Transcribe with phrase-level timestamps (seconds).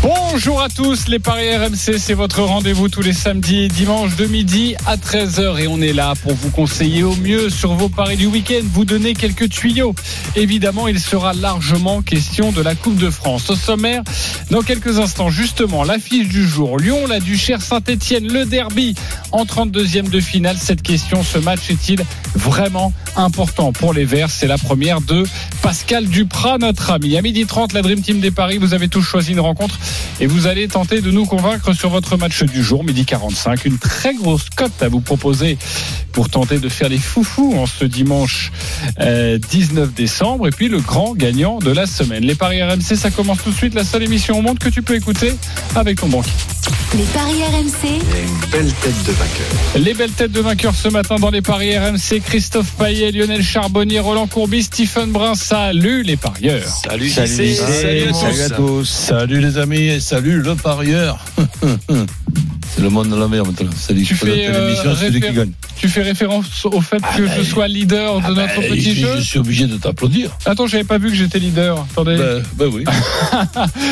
[0.00, 4.26] Bonjour à tous, les Paris RMC, c'est votre rendez-vous tous les samedis et dimanches de
[4.26, 8.16] midi à 13h et on est là pour vous conseiller au mieux sur vos paris
[8.16, 9.96] du week-end, vous donner quelques tuyaux.
[10.36, 13.50] Évidemment, il sera largement question de la Coupe de France.
[13.50, 14.04] Au sommaire,
[14.52, 18.94] dans quelques instants, justement, l'affiche du jour, Lyon, la Duchère, Saint-Etienne, le derby
[19.32, 20.56] en 32e de finale.
[20.60, 22.04] Cette question, ce match est-il
[22.36, 24.30] vraiment important pour les Verts?
[24.30, 25.24] C'est la première de
[25.62, 27.16] Pascal Duprat, notre ami.
[27.16, 29.76] À midi 30, la Dream Team des Paris, vous avez tous choisi une rencontre
[30.20, 33.64] et vous allez tenter de nous convaincre sur votre match du jour, midi 45.
[33.64, 35.58] Une très grosse cote à vous proposer
[36.12, 38.50] pour tenter de faire les foufous en ce dimanche
[39.00, 40.48] euh, 19 décembre.
[40.48, 42.24] Et puis le grand gagnant de la semaine.
[42.24, 43.74] Les Paris RMC, ça commence tout de suite.
[43.74, 45.34] La seule émission au monde que tu peux écouter
[45.74, 46.32] avec ton banquier.
[46.96, 48.00] Les paris RMC,
[49.76, 52.20] Les belles têtes de vainqueurs ce matin dans les paris RMC.
[52.24, 55.34] Christophe Payet, Lionel Charbonnier, Roland Courbis, Stephen Brun.
[55.34, 56.66] Salut les parieurs.
[56.66, 58.84] Salut, Salut, salut, salut à tous.
[58.88, 61.18] Salut les amis et salut le parieur.
[62.74, 63.70] C'est le monde de la mer maintenant.
[63.74, 65.50] Salut, Tu fais, euh, l'émission, c'est celui qui gagne.
[65.80, 68.68] Tu fais référence au fait Ah que bah, je sois leader de Ah notre bah,
[68.68, 70.30] petit je, jeu je suis obligé de t'applaudir.
[70.44, 71.84] Attends, j'avais pas vu que j'étais leader.
[71.90, 72.16] Attendez.
[72.16, 72.84] Ben, ben oui.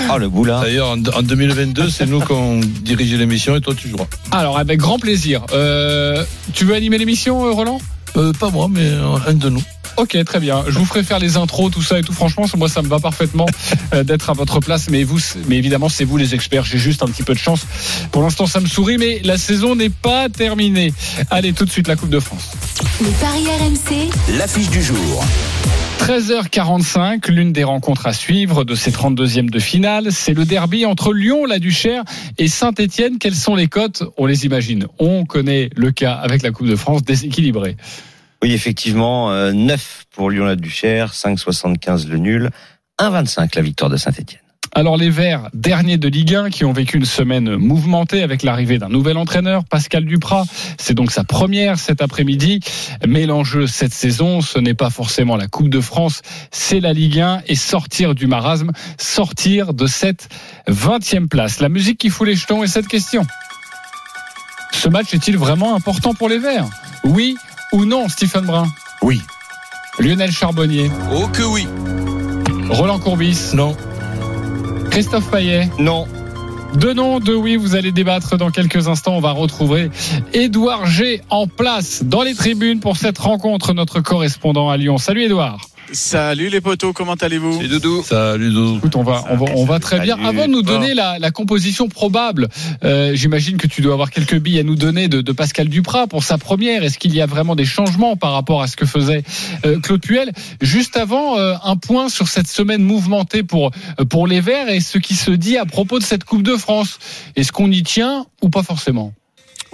[0.09, 0.63] Ah, le boulard.
[0.63, 4.07] D'ailleurs, en, en 2022, c'est nous qui dirigé l'émission et toi tu joueras.
[4.31, 5.45] Alors, avec grand plaisir.
[5.53, 7.79] Euh, tu veux animer l'émission, euh, Roland?
[8.17, 8.89] Euh, pas moi, mais
[9.27, 9.63] un de nous.
[9.97, 10.65] Ok, très bien.
[10.69, 12.13] Je vous ferai faire les intros, tout ça et tout.
[12.13, 13.47] Franchement, moi, ça me va parfaitement
[13.95, 14.89] euh, d'être à votre place.
[14.91, 16.65] Mais vous, mais évidemment, c'est vous les experts.
[16.65, 17.67] J'ai juste un petit peu de chance.
[18.13, 20.93] Pour l'instant, ça me sourit, mais la saison n'est pas terminée.
[21.31, 22.53] Allez, tout de suite, la Coupe de France.
[23.01, 25.25] les paris RMC, L'affiche du jour.
[26.01, 31.13] 13h45, l'une des rencontres à suivre de ces 32e de finale, c'est le derby entre
[31.13, 32.05] Lyon, la Duchère
[32.39, 33.19] et Saint-Etienne.
[33.19, 34.05] Quelles sont les cotes?
[34.17, 34.87] On les imagine.
[34.99, 37.77] On connaît le cas avec la Coupe de France déséquilibrée.
[38.47, 42.51] Oui, effectivement, euh, 9 pour Lyon-la-Duchère, 5,75 le nul,
[43.01, 44.41] 1,25 la victoire de Saint-Etienne.
[44.71, 48.79] Alors les Verts, derniers de Ligue 1, qui ont vécu une semaine mouvementée avec l'arrivée
[48.79, 50.45] d'un nouvel entraîneur, Pascal Duprat.
[50.79, 52.61] C'est donc sa première cet après-midi.
[53.05, 57.19] Mais l'enjeu cette saison, ce n'est pas forcément la Coupe de France, c'est la Ligue
[57.19, 60.29] 1 et sortir du marasme, sortir de cette
[60.69, 61.59] 20e place.
[61.59, 63.27] La musique qui fout les jetons est cette question.
[64.71, 66.69] Ce match est-il vraiment important pour les Verts?
[67.03, 67.37] Oui
[67.73, 68.67] ou non, Stephen Brun
[69.03, 69.21] Oui.
[69.99, 71.67] Lionel Charbonnier, Oh que oui.
[72.71, 73.77] Roland Courbis, Non.
[74.91, 75.69] Christophe Payet.
[75.79, 76.07] Non,
[76.75, 79.17] Deux noms, deux oui, vous allez débattre dans quelques instants.
[79.17, 79.91] On va retrouver
[80.33, 84.99] Édouard G en place dans les tribunes pour cette rencontre, notre correspondant à Lyon.
[84.99, 85.61] Salut Édouard.
[85.93, 88.03] Salut les potos, comment allez-vous C'est Doudou.
[88.03, 88.79] Salut Doudou.
[88.79, 90.17] Écoute, on va, on va, on va très bien.
[90.17, 90.29] Salut.
[90.29, 92.49] Avant de nous donner la, la composition probable,
[92.85, 96.07] euh, j'imagine que tu dois avoir quelques billes à nous donner de, de Pascal Duprat
[96.07, 96.83] pour sa première.
[96.83, 99.23] Est-ce qu'il y a vraiment des changements par rapport à ce que faisait
[99.65, 100.33] euh, Claude Puel?
[100.61, 103.71] Juste avant, euh, un point sur cette semaine mouvementée pour,
[104.11, 106.99] pour les Verts et ce qui se dit à propos de cette Coupe de France.
[107.37, 109.13] Est-ce qu'on y tient ou pas forcément?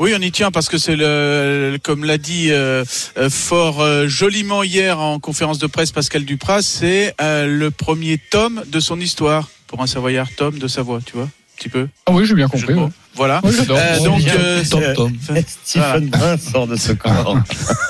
[0.02, 2.84] Oui, on y tient parce que c'est le, comme l'a dit euh,
[3.18, 8.18] euh, fort euh, joliment hier en conférence de presse Pascal Duprat, c'est euh, le premier
[8.18, 11.86] tome de son histoire pour un Savoyard, tome de Savoie, tu vois, un petit peu.
[12.06, 12.74] Ah oui, j'ai bien compris.
[12.74, 12.88] ouais.
[13.14, 13.40] Voilà.
[13.44, 13.78] Oui, j'adore.
[13.78, 15.12] Euh, Ouais, donc, euh, Tom Tom.
[15.64, 17.36] Stephen Brun sort de ce corps.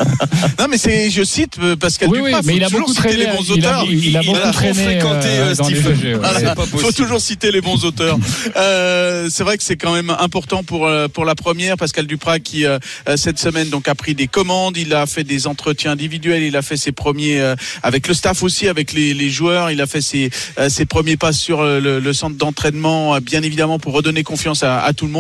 [0.59, 2.43] non, mais c'est, je cite euh, Pascal Oui, oui, Duprat.
[2.45, 3.17] mais faut il a toujours beaucoup traîné.
[3.17, 3.87] les bons Il a, auteurs.
[3.91, 4.53] il a beaucoup Voilà.
[4.53, 5.99] traîné fréquenté, euh, euh, Stephen.
[6.03, 6.15] Ouais.
[6.15, 6.55] Voilà.
[6.55, 8.19] Pas faut toujours citer les bons auteurs.
[8.57, 11.77] Euh, c'est vrai que c'est quand même important pour euh, pour la première.
[11.77, 12.79] Pascal Duprat qui euh,
[13.09, 16.57] euh, cette semaine donc a pris des commandes, il a fait des entretiens individuels, il
[16.57, 19.87] a fait ses premiers euh, avec le staff aussi, avec les, les joueurs, il a
[19.87, 23.79] fait ses euh, ses premiers pas sur euh, le, le centre d'entraînement, euh, bien évidemment
[23.79, 25.12] pour redonner confiance à, à tout le monde.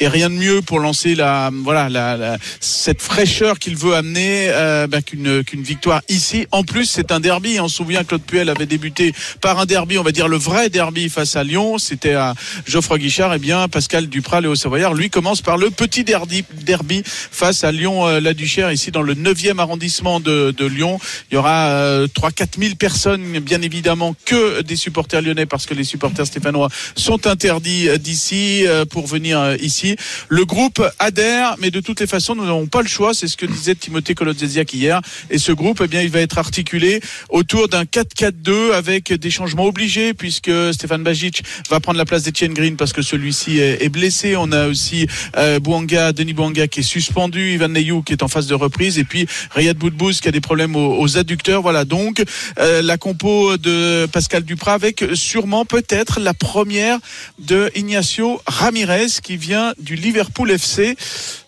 [0.00, 4.48] Et rien de mieux pour lancer la voilà la, la- cette fraîcheur qu'il veut amener
[4.48, 6.46] euh, bah, qu'une qu'une victoire ici.
[6.50, 7.60] En plus, c'est un derby.
[7.60, 10.68] On se souvient Claude Puel avait débuté par un derby, on va dire le vrai
[10.70, 11.78] derby face à Lyon.
[11.78, 12.34] C'était à
[12.66, 13.34] Geoffroy Guichard.
[13.34, 17.72] Eh bien, Pascal Duprat, Léo Savoyard, lui commence par le petit derby, derby face à
[17.72, 20.98] Lyon-La Duchère, ici dans le 9e arrondissement de, de Lyon.
[21.30, 25.74] Il y aura euh, 3-4 000 personnes, bien évidemment, que des supporters lyonnais, parce que
[25.74, 29.96] les supporters stéphanois sont interdits euh, d'ici euh, pour venir venir euh, ici.
[30.28, 33.12] Le groupe adhère, mais de toutes les façons, nous n'avons pas le choix.
[33.14, 35.00] C'est ce que disait Timothée Kolodziejczak hier.
[35.30, 39.66] Et ce groupe, eh bien, il va être articulé autour d'un 4-4-2 avec des changements
[39.66, 44.36] obligés puisque Stéphane Bajic va prendre la place d'Etienne Green parce que celui-ci est blessé.
[44.36, 45.06] On a aussi
[45.36, 48.98] euh, Bouanga, Denis Bouanga qui est suspendu, Ivan Neyou qui est en phase de reprise
[48.98, 51.62] et puis Riyad Boudbouz qui a des problèmes aux, aux adducteurs.
[51.62, 52.24] Voilà donc
[52.58, 56.98] euh, la compo de Pascal Duprat avec sûrement peut-être la première
[57.38, 60.96] de Ignacio Ramirez qui vient du Liverpool FC,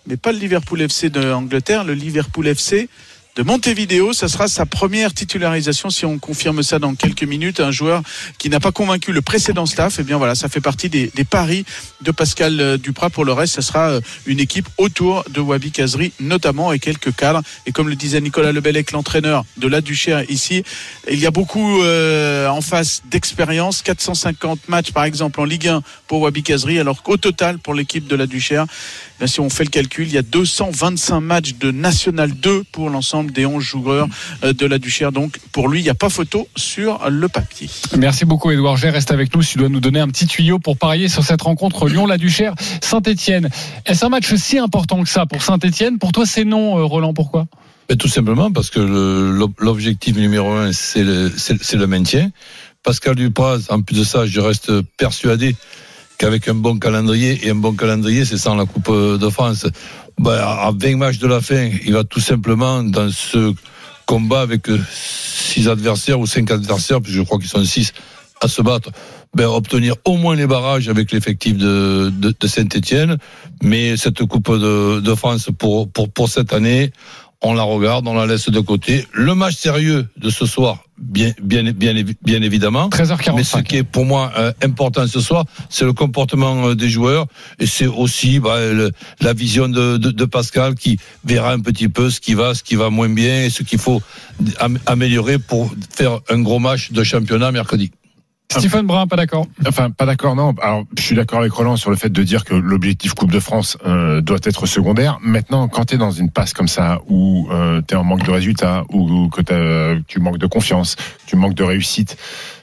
[0.09, 2.89] mais pas le Liverpool FC de Angleterre, le Liverpool FC
[3.37, 4.13] de Montevideo.
[4.13, 7.61] Ça sera sa première titularisation si on confirme ça dans quelques minutes.
[7.61, 8.03] Un joueur
[8.39, 9.99] qui n'a pas convaincu le précédent staff.
[9.99, 11.65] Et bien voilà, ça fait partie des, paris
[12.03, 13.11] de Pascal euh, Duprat.
[13.11, 17.15] Pour le reste, ça sera euh, une équipe autour de Wabi Kazri, notamment et quelques
[17.15, 17.43] cadres.
[17.67, 20.63] Et comme le disait Nicolas Lebellec, l'entraîneur de la Duchère ici,
[21.11, 23.83] il y a beaucoup euh, en face d'expérience.
[23.83, 28.07] 450 matchs par exemple en Ligue 1 pour Wabi Kazri, alors qu'au total pour l'équipe
[28.07, 28.67] de la Duchère,
[29.21, 32.91] ben, si on fait le calcul, il y a 225 matchs de National 2 pour
[32.91, 34.09] l'ensemble des 11 joueurs
[34.45, 35.13] euh, de la Duchère.
[35.13, 37.69] Donc pour lui, il n'y a pas photo sur le papier.
[37.97, 38.91] Merci beaucoup Edouard G.
[38.91, 39.43] Reste avec nous.
[39.43, 43.49] Tu dois nous donner un petit tuyau pour parier sur cette rencontre Lyon-La-Duchère Saint-Etienne.
[43.87, 47.15] Est-ce un match si important que ça pour Saint-Etienne Pour toi, c'est non, euh, Roland.
[47.15, 47.47] Pourquoi?
[47.89, 48.81] Mais tout simplement parce que
[49.59, 52.31] l'objectif numéro un, c'est le, le maintien.
[52.83, 55.55] Pascal Dupraz, en plus de ça, je reste persuadé
[56.19, 59.67] qu'avec un bon calendrier, et un bon calendrier, c'est sans la Coupe de France,
[60.27, 63.55] à 20 matchs de la fin, il va tout simplement, dans ce
[64.07, 67.93] combat avec 6 adversaires ou 5 adversaires, puis je crois qu'ils sont 6
[68.41, 68.91] à se battre,
[69.35, 73.17] ben, obtenir au moins les barrages avec l'effectif de, de, de Saint-Etienne.
[73.63, 76.93] Mais cette Coupe de, de France pour, pour, pour cette année,
[77.43, 79.07] on la regarde, on la laisse de côté.
[79.13, 81.93] Le match sérieux de ce soir, bien, bien, bien,
[82.23, 82.89] bien évidemment.
[82.89, 83.35] 13h45.
[83.35, 86.89] Mais ce qui est pour moi euh, important ce soir, c'est le comportement euh, des
[86.89, 87.27] joueurs
[87.59, 91.89] et c'est aussi bah, le- la vision de, de, de Pascal qui verra un petit
[91.89, 94.01] peu ce qui va, ce qui va moins bien et ce qu'il faut
[94.61, 97.91] am- améliorer pour faire un gros match de championnat mercredi.
[98.61, 99.47] Stephen Brun, pas d'accord.
[99.67, 100.55] Enfin, pas d'accord, non.
[100.63, 103.41] Alors, je suis d'accord avec Roland sur le fait de dire que l'objectif Coupe de
[103.41, 105.19] France euh, doit être secondaire.
[105.23, 108.25] Maintenant, quand tu es dans une passe comme ça, où euh, tu es en manque
[108.25, 110.97] de résultats, ou, que t'as- tu manques de confiance,
[111.27, 112.17] tu manques de réussite,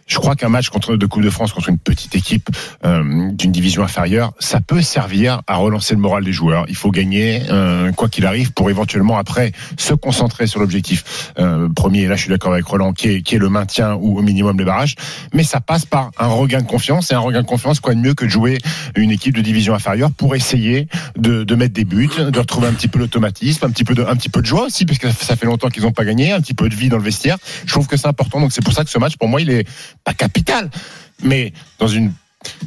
[0.09, 2.49] je crois qu'un match contre de Coupe de France contre une petite équipe
[2.83, 6.65] euh, d'une division inférieure, ça peut servir à relancer le moral des joueurs.
[6.67, 11.69] Il faut gagner, euh, quoi qu'il arrive, pour éventuellement après se concentrer sur l'objectif euh,
[11.69, 12.07] premier.
[12.07, 14.57] Là, je suis d'accord avec Roland, qui est, qui est le maintien ou au minimum
[14.57, 14.95] les barrages.
[15.33, 17.11] Mais ça passe par un regain de confiance.
[17.11, 18.57] Et un regain de confiance, quoi de mieux que de jouer
[18.95, 22.73] une équipe de division inférieure pour essayer de, de mettre des buts, de retrouver un
[22.73, 25.11] petit peu l'automatisme, un petit peu de, un petit peu de joie aussi, parce que
[25.11, 27.37] ça fait longtemps qu'ils n'ont pas gagné, un petit peu de vie dans le vestiaire.
[27.65, 28.41] Je trouve que c'est important.
[28.41, 29.67] Donc c'est pour ça que ce match, pour moi, il est
[30.03, 30.69] pas capital,
[31.23, 32.13] mais dans une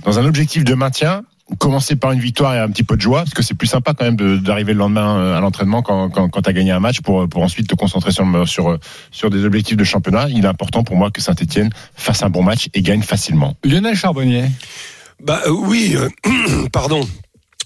[0.05, 1.23] dans un objectif de maintien.
[1.59, 3.93] Commencer par une victoire et un petit peu de joie, parce que c'est plus sympa
[3.93, 6.81] quand même d'arriver le lendemain euh, à l'entraînement quand, quand, quand tu as gagné un
[6.81, 8.79] match pour, pour ensuite te concentrer sur, sur,
[9.11, 10.29] sur des objectifs de championnat.
[10.31, 13.55] Il est important pour moi que Saint-Etienne fasse un bon match et gagne facilement.
[13.65, 14.45] Lionel Charbonnier.
[15.23, 16.09] Bah euh, oui, euh,
[16.73, 17.07] pardon.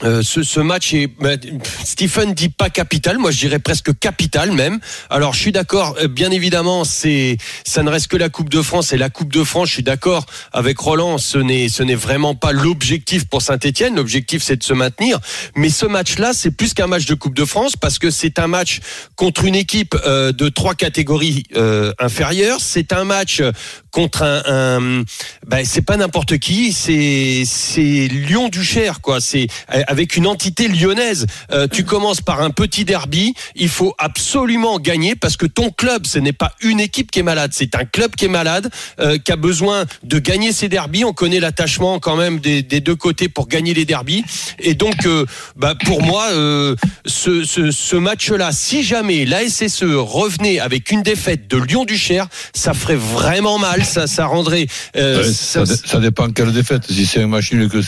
[0.02, 1.36] Euh, ce, ce match est bah,
[1.82, 4.78] Stephen dit pas capital, moi je dirais presque capital même.
[5.08, 8.60] Alors je suis d'accord, euh, bien évidemment, c'est ça ne reste que la Coupe de
[8.60, 11.94] France et la Coupe de France, je suis d'accord avec Roland, ce n'est ce n'est
[11.94, 15.18] vraiment pas l'objectif pour Saint-Étienne, l'objectif c'est de se maintenir,
[15.54, 18.48] mais ce match-là, c'est plus qu'un match de Coupe de France parce que c'est un
[18.48, 18.80] match
[19.14, 23.42] contre une équipe euh, de trois catégories euh, inférieures, c'est un match
[23.90, 25.04] contre un, un
[25.46, 29.46] ben, c'est pas n'importe qui, c'est c'est Lyon Duchère quoi, c'est
[29.86, 31.26] avec une entité lyonnaise.
[31.52, 36.06] Euh, tu commences par un petit derby, il faut absolument gagner parce que ton club,
[36.06, 39.18] ce n'est pas une équipe qui est malade, c'est un club qui est malade, euh,
[39.18, 41.04] qui a besoin de gagner ses derbies.
[41.04, 44.24] On connaît l'attachement quand même des, des deux côtés pour gagner les derbies.
[44.58, 49.84] Et donc, euh, bah, pour moi, euh, ce, ce, ce match-là, si jamais la SSE
[49.84, 53.84] revenait avec une défaite de Lyon-Duchère, ça ferait vraiment mal.
[53.84, 54.66] Ça, ça rendrait.
[54.96, 56.84] euh, Ouais, ça- ça, ça dépend quelle défaite.
[56.90, 57.78] Si c'est un match nul que,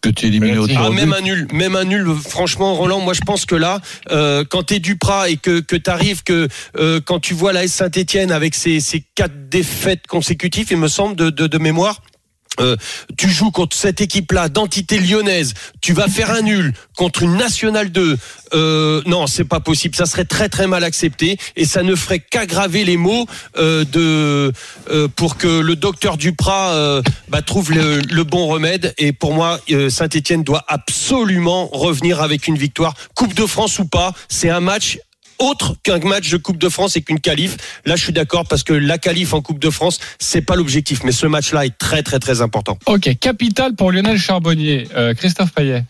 [0.00, 2.06] que tu es éliminé au ah, même un nul, même un nul.
[2.28, 6.22] Franchement, Roland, moi je pense que là, euh, quand t'es Duprat et que que t'arrives,
[6.22, 8.80] que euh, quand tu vois la S Saint-Étienne avec ses,
[9.14, 12.00] quatre défaites consécutives, il me semble de mémoire.
[12.60, 12.76] Euh,
[13.16, 17.90] tu joues contre cette équipe-là d'entité lyonnaise, tu vas faire un nul contre une nationale
[17.90, 18.16] 2.
[18.54, 19.96] Euh, non, c'est pas possible.
[19.96, 24.52] Ça serait très très mal accepté et ça ne ferait qu'aggraver les mots euh, de
[24.90, 28.94] euh, pour que le docteur Duprat bah, trouve le, bon remède.
[28.98, 34.12] Et pour moi, Saint-Étienne doit absolument revenir avec une victoire, Coupe de France ou pas.
[34.28, 34.98] C'est un match
[35.38, 37.56] autre qu'un match de Coupe de France et qu'une qualif.
[37.86, 41.02] Là, je suis d'accord parce que la qualif en Coupe de France, c'est pas l'objectif,
[41.04, 42.78] mais ce match-là est très très très important.
[42.86, 44.88] Ok, capital pour Lionel Charbonnier.
[44.96, 45.84] Euh, Christophe Payet.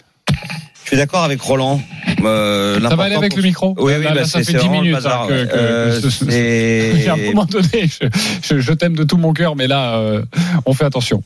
[0.86, 1.80] suis d'accord avec Roland.
[2.24, 4.44] Euh, Ça va aller avec pour- le micro Oui, oui, Là, bah, là, ça c'est-
[4.44, 5.46] fait c'est 10 vraiment le minutes bazar, hein, que, ouais.
[5.46, 8.06] que- Euh, que ce- c'est- à un moment donné, je,
[8.42, 10.22] je- je t'aime de tout mon cœur, mais là, euh,
[10.66, 11.22] on fait attention.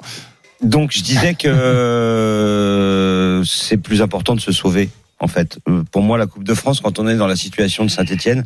[0.63, 4.89] Donc je disais que euh, c'est plus important de se sauver.
[5.21, 7.85] En fait, Euh, pour moi, la Coupe de France, quand on est dans la situation
[7.85, 8.45] de Saint-Étienne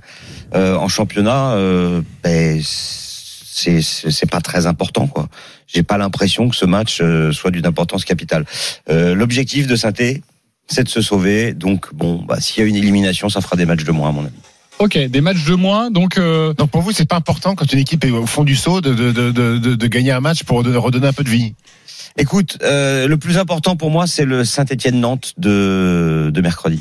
[0.54, 5.28] en championnat, euh, ben, c'est c'est c'est pas très important, quoi.
[5.66, 8.44] J'ai pas l'impression que ce match euh, soit d'une importance capitale.
[8.90, 9.92] Euh, L'objectif de saint
[10.68, 11.52] c'est de se sauver.
[11.52, 14.12] Donc bon, bah, s'il y a une élimination, ça fera des matchs de moins, à
[14.12, 14.34] mon avis.
[14.78, 17.78] Ok, des matchs de moins, donc euh, Donc pour vous, c'est pas important quand une
[17.78, 20.42] équipe est au fond du saut de, de, de, de, de- de gagner un match
[20.44, 21.54] pour de- redonner un peu de vie?
[22.18, 26.80] Écoute, euh, le plus important pour moi, c'est le Saint-Étienne-Nantes de, de mercredi.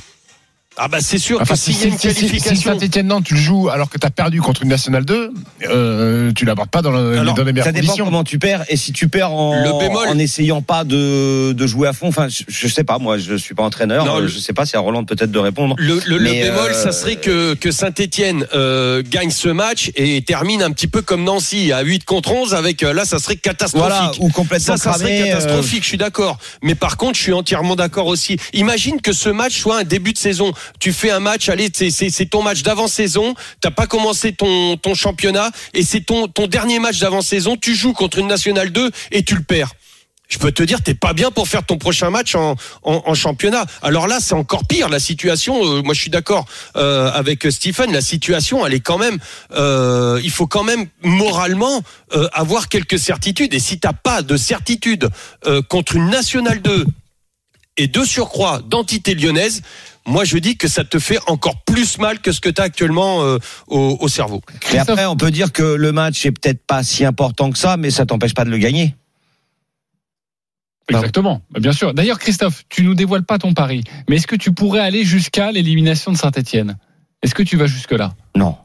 [0.83, 2.71] Ah bah c'est sûr Enfin, que s'il y a une si, si, si qualification.
[2.79, 5.31] Saint-Etienne-Nantes, tu le joues alors que tu as perdu contre une Nationale 2,
[5.69, 8.05] euh, tu l'abordes pas dans, le, Alors, dans les meilleures Ça dépend conditions.
[8.05, 11.67] comment tu perds et si tu perds en, Le bémol- en essayant pas de, de
[11.67, 12.07] jouer à fond.
[12.07, 12.97] Enfin, je, je sais pas.
[12.97, 14.05] Moi, je suis pas entraîneur.
[14.05, 14.65] Non, euh, je sais pas.
[14.65, 15.75] C'est à Roland peut-être de répondre.
[15.77, 18.45] Le, le, le Mais, bémol, euh, ça serait que, que Saint-Etienne
[19.09, 22.81] gagne ce match et termine un petit peu comme Nancy à 8 contre 11 avec
[22.81, 23.87] euh, là ça serait catastrophique.
[23.87, 26.39] Voilà, ou complètement Ça, ça serait cramé, euh, catastrophique, je suis d'accord.
[26.63, 28.37] Mais par contre, je suis entièrement d'accord aussi.
[28.53, 30.51] Imagine que ce match soit un début de saison.
[30.79, 33.33] Tu fais un match, allez, c'est- ton match d'avant-saison.
[33.59, 37.57] T'as pas commencé ton, championnat et c'est ton, dernier match d'avant-saison.
[37.57, 39.71] Tu joues contre une Nationale 2 et tu le perds.
[40.31, 42.55] Je peux te dire, t'es pas bien pour faire ton prochain match en,
[43.13, 43.65] championnat.
[43.81, 44.87] Alors là, c'est encore pire.
[44.87, 46.45] La situation, euh, moi, je suis d'accord
[46.77, 47.91] euh, avec Stephen.
[47.91, 49.17] La situation, elle est quand même.
[49.51, 51.83] euh, il faut quand même moralement
[52.33, 53.53] avoir quelques certitudes.
[53.53, 55.09] Et si t'as pas de certitude
[55.69, 56.85] contre une nationale 2
[57.77, 59.61] et de surcroît d'entité lyonnaise,
[60.07, 62.65] moi, je dis que ça te fait encore plus mal que ce que tu as
[62.65, 64.41] actuellement euh, au, au cerveau.
[64.73, 67.77] Et après, on peut dire que le match est peut-être pas si important que ça,
[67.77, 68.95] mais ça t'empêche pas de le gagner.
[70.89, 71.93] exactement, Bah, bien sûr.
[71.93, 75.51] D'ailleurs, Christophe, tu nous dévoiles pas ton pari, mais est-ce que tu pourrais aller jusqu'à
[75.51, 76.77] l'élimination de Saint-Etienne
[77.21, 78.57] Est-ce que tu vas jusque là Non.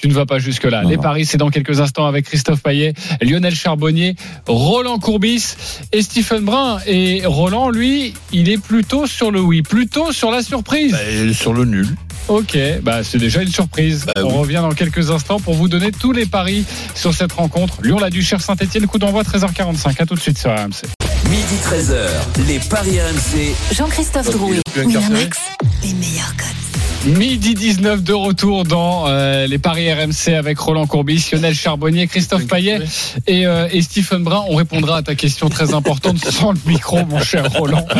[0.00, 0.82] Tu ne vas pas jusque-là.
[0.82, 1.02] Non, Les non.
[1.02, 4.16] paris, c'est dans quelques instants avec Christophe Payet, Lionel Charbonnier,
[4.48, 5.54] Roland Courbis
[5.92, 6.78] et Stephen Brun.
[6.86, 10.92] Et Roland, lui, il est plutôt sur le oui, plutôt sur la surprise.
[10.92, 11.86] Bah, sur le nul.
[12.28, 14.06] Ok, bah c'est déjà une surprise.
[14.06, 14.38] Bah On oui.
[14.38, 17.82] revient dans quelques instants pour vous donner tous les paris sur cette rencontre.
[17.82, 20.00] Lyon, la Duchère, Saint-Etienne, coup d'envoi 13h45.
[20.00, 20.84] À tout de suite sur RMC.
[21.28, 23.54] Midi 13h, les Paris RMC.
[23.74, 25.38] Jean-Christophe Drouet, Winamax,
[25.82, 26.71] les meilleurs codes.
[27.04, 32.46] Midi 19 de retour dans euh, les paris RMC avec Roland Courbis, Lionel Charbonnier, Christophe
[32.46, 32.78] Payet
[33.26, 34.44] et, euh, et Stephen Brun.
[34.48, 37.84] On répondra à ta question très importante sans le micro, mon cher Roland.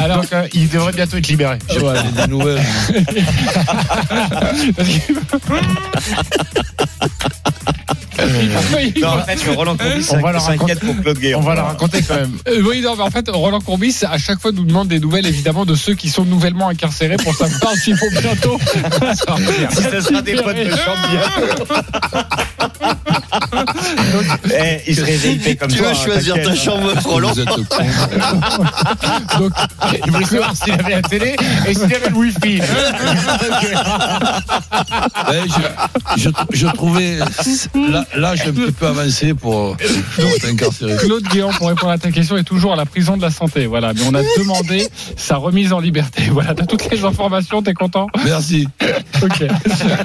[0.00, 1.58] Alors, Donc euh, il devrait bientôt être libéré.
[1.80, 2.04] voilà.
[2.04, 2.62] J'ai des nouvelles.
[8.76, 11.40] Oui, Non, en fait, que Roland Courbis On va leur s'inquiète pour Claude Guéant.
[11.40, 12.32] On va la raconter quand même.
[12.48, 15.26] Euh, oui, non, mais en fait, Roland Courbis, à chaque fois, nous demande des nouvelles,
[15.26, 18.58] évidemment, de ceux qui sont nouvellement incarcérés pour savoir s'il faut bientôt.
[19.70, 21.74] Si ce sera des potes de chambre bientôt.
[24.56, 25.88] Eh, il se réveille comme Tu toi.
[25.88, 27.64] veux hein, choisir ta chambre, Roland Vous êtes con.
[29.38, 29.52] Donc,
[30.06, 32.60] Il voulait savoir s'il avait la télé et s'il avait le wifi.
[35.28, 35.42] Ouais,
[36.16, 37.16] je, je, je trouvais
[37.74, 39.76] là, là j'ai un petit peu avancé pour,
[40.18, 40.96] être incarcéré.
[40.96, 43.66] Claude Guéant, pour répondre à ta question, est toujours à la prison de la santé.
[43.66, 46.24] Voilà, mais on a demandé sa remise en liberté.
[46.30, 48.08] Voilà, t'as toutes les informations, t'es content?
[48.24, 48.68] Merci.
[49.22, 49.44] Ok.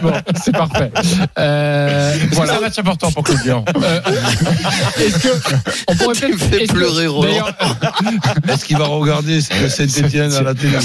[0.01, 0.91] Bon, c'est parfait.
[1.37, 2.53] Euh, Voilà.
[2.53, 2.69] C'est voilà.
[2.99, 3.39] Important pour Claude.
[3.83, 4.01] Euh,
[4.99, 5.29] est-ce que
[5.87, 7.45] on pourrait peut-être me fais est-ce que- pleurer, Roland.
[8.47, 10.77] Est-ce qu'il va regarder Saint-Etienne à la télé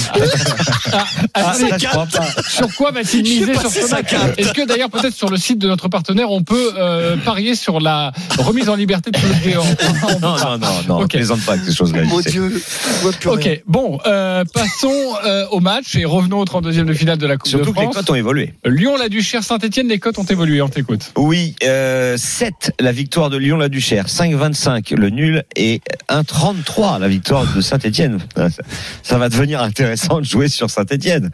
[1.35, 2.26] Ah, ça, je crois pas.
[2.49, 5.68] Sur quoi va-t-il miser sur ce match Est-ce que d'ailleurs peut-être sur le site de
[5.68, 9.64] notre partenaire on peut euh, parier sur la remise en liberté de Claude Guéant
[10.23, 10.97] Non, non, non, non.
[10.99, 11.02] Ok.
[11.04, 12.04] On plaisante pas avec ces choses-là.
[12.04, 12.21] Mon.
[12.21, 13.38] Dieu, je vois plus rien.
[13.38, 14.92] Ok, bon, euh, passons
[15.26, 17.80] euh, au match et revenons au 32e de finale de la Coupe Surtout de que
[17.80, 17.97] les France.
[17.97, 18.54] cotes ont évolué.
[18.64, 21.12] Lyon, la Duchère, Saint-Etienne, les cotes ont évolué, on t'écoute.
[21.16, 27.08] Oui, euh, 7 la victoire de Lyon la Duchère, 5,25 le nul et 1,33 la
[27.08, 28.18] victoire de Saint-Etienne.
[29.02, 31.30] Ça va devenir intéressant de jouer sur Saint-Etienne.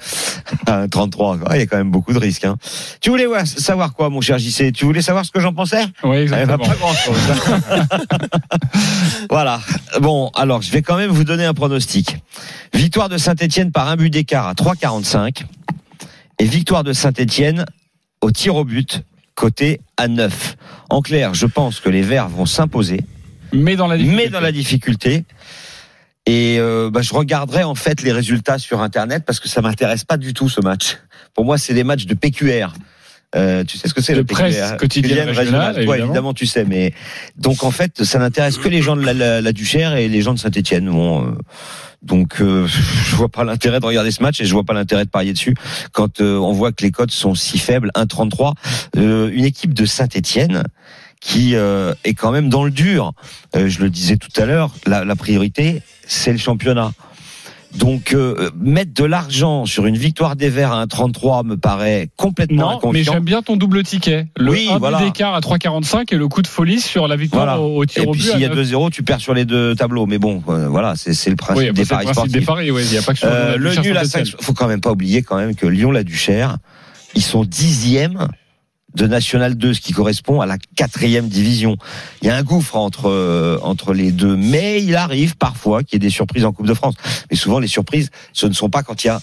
[0.66, 2.44] 1,33, il y a quand même beaucoup de risques.
[2.44, 2.56] Hein.
[3.00, 5.84] Tu voulais savoir quoi mon cher JC Tu voulais savoir ce que j'en pensais?
[6.02, 6.58] Oui, Eh ben, exactement.
[6.58, 7.18] pas grand-chose.
[9.30, 9.60] voilà.
[10.00, 12.16] Bon, alors je vais quand même vous donner un pronostic.
[12.74, 15.44] Victoire de Saint-Etienne par un but d'écart à 3,45
[16.38, 17.64] et victoire de Saint-Etienne
[18.20, 19.02] au tir au but
[19.40, 20.56] côté à 9.
[20.90, 23.00] En clair, je pense que les Verts vont s'imposer,
[23.54, 24.22] Mais dans la difficulté.
[24.24, 25.24] mais dans la difficulté.
[26.26, 30.04] Et euh, bah, je regarderai en fait les résultats sur Internet parce que ça m'intéresse
[30.04, 30.98] pas du tout ce match.
[31.32, 32.74] Pour moi, c'est des matchs de PQR.
[33.36, 36.04] Euh, tu sais ce que c'est le presse PQR, quotidienne régionale, Toi, évidemment.
[36.04, 36.64] évidemment, tu sais.
[36.64, 36.92] Mais
[37.36, 40.20] donc en fait, ça n'intéresse que les gens de la, la, la Duchère et les
[40.22, 40.90] gens de Saint-Étienne.
[40.90, 41.30] Bon, euh,
[42.02, 42.66] donc euh,
[43.06, 45.32] je vois pas l'intérêt de regarder ce match et je vois pas l'intérêt de parier
[45.32, 45.54] dessus
[45.92, 48.54] quand euh, on voit que les cotes sont si faibles, 1,33.
[48.96, 50.64] Euh, une équipe de Saint-Étienne
[51.20, 53.12] qui euh, est quand même dans le dur.
[53.54, 56.92] Euh, je le disais tout à l'heure, la, la priorité, c'est le championnat.
[57.78, 62.80] Donc euh, mettre de l'argent sur une victoire des Verts à 1,33 me paraît complètement
[62.82, 64.26] Non, mais j'aime bien ton double ticket.
[64.36, 64.98] Le Oui, 1 voilà.
[65.00, 67.60] d'écart à 3,45 et le coup de folie sur la victoire Voilà.
[67.60, 68.30] au, au tir Et au puis but.
[68.32, 68.68] s'il y a à neuf.
[68.68, 70.06] 2-0, tu perds sur les deux tableaux.
[70.06, 72.32] Mais bon, euh, voilà, c'est c'est le principe Oui, bah, des paris principe sportifs.
[72.32, 72.82] des paris, oui.
[72.86, 74.36] Il n'y a pas que sur Euh, le nul à Saint-Étienne.
[74.36, 76.56] 5, faut quand même pas oublier quand même que Lyon-La Duchère,
[77.14, 78.26] ils sont dixièmes
[78.94, 81.76] de National 2, ce qui correspond à la quatrième division.
[82.22, 85.94] Il y a un gouffre entre euh, entre les deux, mais il arrive parfois qu'il
[85.94, 86.94] y ait des surprises en Coupe de France.
[87.30, 89.20] Mais souvent les surprises, ce ne sont pas quand il y a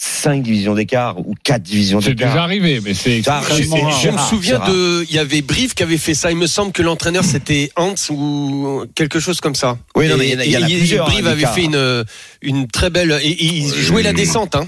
[0.00, 2.30] cinq divisions d'écart ou quatre divisions C'est d'écart.
[2.32, 4.00] déjà arrivé, mais c'est Je, extrêmement c'est- rare.
[4.00, 6.30] je me souviens c'est de, il y avait Brive qui avait fait ça.
[6.30, 9.76] Il me semble que l'entraîneur c'était Hans ou quelque chose comme ça.
[9.96, 11.46] Oui, non, mais il y en a- il y en a plusieurs, Brive hein, avait
[11.46, 12.04] fait une
[12.42, 14.54] une très belle et, et il jouait la descente.
[14.54, 14.66] Hein.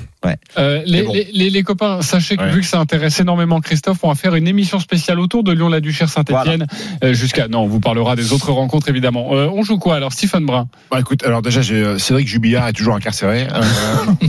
[0.59, 1.13] Euh, les, bon.
[1.15, 2.51] les, les- les copains, sachez que Ouais.
[2.51, 6.11] vu que ça intéresse énormément Christophe, on va faire une émission spéciale autour de Lyon-la-Duchère
[6.11, 6.67] Saint-Etienne.
[7.13, 9.35] jusqu'à, non, on vous parlera des autres rencontres évidemment.
[9.35, 10.69] Euh, on joue quoi alors, Stephen Brun?
[10.91, 13.47] Bah écoute, alors déjà, euh, Cédric Jubillard est toujours incarcéré.
[13.55, 13.63] Euh,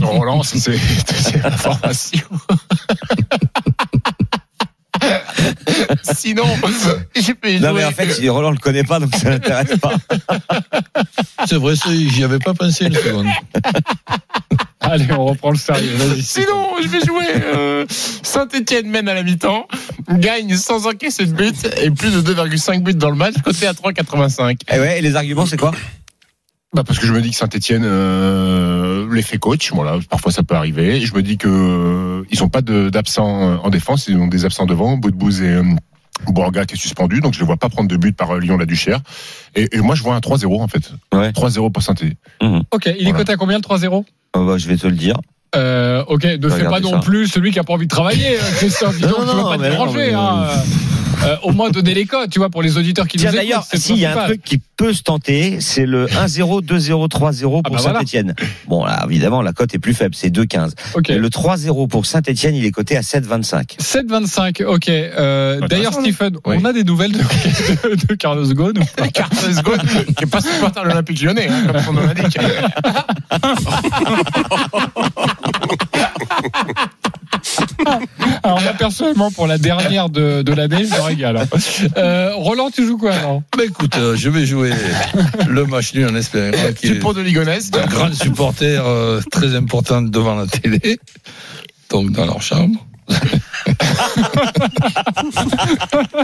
[0.02, 0.58] Roland, c'est
[1.06, 2.26] c'est l'information.
[6.14, 6.44] Sinon,
[7.60, 9.94] Non mais en fait, Roland le connaît pas, donc ça l'intéresse pas.
[11.46, 13.26] C'est vrai, j'y avais pas pensé une seconde.
[14.80, 15.92] Allez, on reprend le sérieux.
[15.96, 16.22] Vas-y.
[16.22, 17.26] Sinon, je vais jouer.
[17.54, 17.84] euh,
[18.22, 19.66] Saint-Etienne mène à la mi-temps,
[20.08, 23.72] gagne sans encaisser de but et plus de 2,5 buts dans le match, côté à
[23.72, 24.60] 3,85.
[24.72, 25.72] Et ouais, et les arguments, c'est quoi?
[26.74, 30.54] Bah parce que je me dis que Saint-Etienne euh, l'effet coach, voilà, parfois ça peut
[30.54, 31.00] arriver.
[31.02, 34.26] Je me dis que euh, ils ont pas de- d'absents euh, en défense, ils ont
[34.26, 35.62] des absents devant, Boudbouz et euh,
[36.28, 38.56] Bourga qui est suspendu, donc je les vois pas prendre de but par euh, Lyon
[38.56, 39.00] la Duchère.
[39.54, 40.92] Et, et moi je vois un 3-0 en fait.
[41.12, 41.30] Ouais.
[41.32, 42.14] 3-0 pour Saint-Etienne.
[42.70, 43.18] Ok, il est Voilà.
[43.18, 45.16] coté à combien le 3-0 Oh, bah, Je vais te le dire.
[45.54, 46.98] euh, ok, ne fais pas non ça.
[47.00, 48.96] plus celui qui a pas envie de travailler, euh, Christophe.
[48.96, 50.14] Dis Non, donc, tu non, vas pas te non, déranger.
[50.14, 50.46] hein.
[51.24, 53.64] Euh, au moins donner les codes, tu vois, pour les auditeurs qui Tiens nous d'ailleurs,
[53.72, 57.60] s'il y a un truc qui peut se tenter, c'est le 1-0, 2-0, 3-0 pour
[57.64, 57.98] Ah bah voilà.
[58.00, 58.34] Saint-Etienne.
[58.66, 60.72] Bon là, évidemment, la cote est plus faible, c'est 2-15.
[60.94, 61.10] Ok.
[61.10, 63.76] Et Le 3-0 pour Saint-Etienne, il est coté à 7-25.
[63.80, 64.88] 7-25, ok.
[64.88, 65.92] Euh, D'ailleurs.
[65.92, 66.56] Stephen, Oui.
[66.60, 70.30] on a des nouvelles de, de, de Carlos Ghosn ou pas Carlos Ghosn, qui est
[70.30, 72.38] pas supporter de l'Olympique lyonnais, hein, comme son nom l'indique.
[78.42, 81.36] Alors moi personnellement pour la dernière de, de l'année, je me régale.
[81.36, 81.46] hein.
[81.96, 84.72] Euh, Roland, tu joues quoi alors Bah écoute, euh, je vais jouer
[85.48, 87.70] le match nul en espérant qu'il y ait Support de Ligonnès.
[87.80, 90.98] un grand supporter euh, très important devant la télé,
[91.90, 92.84] donc dans leur chambre.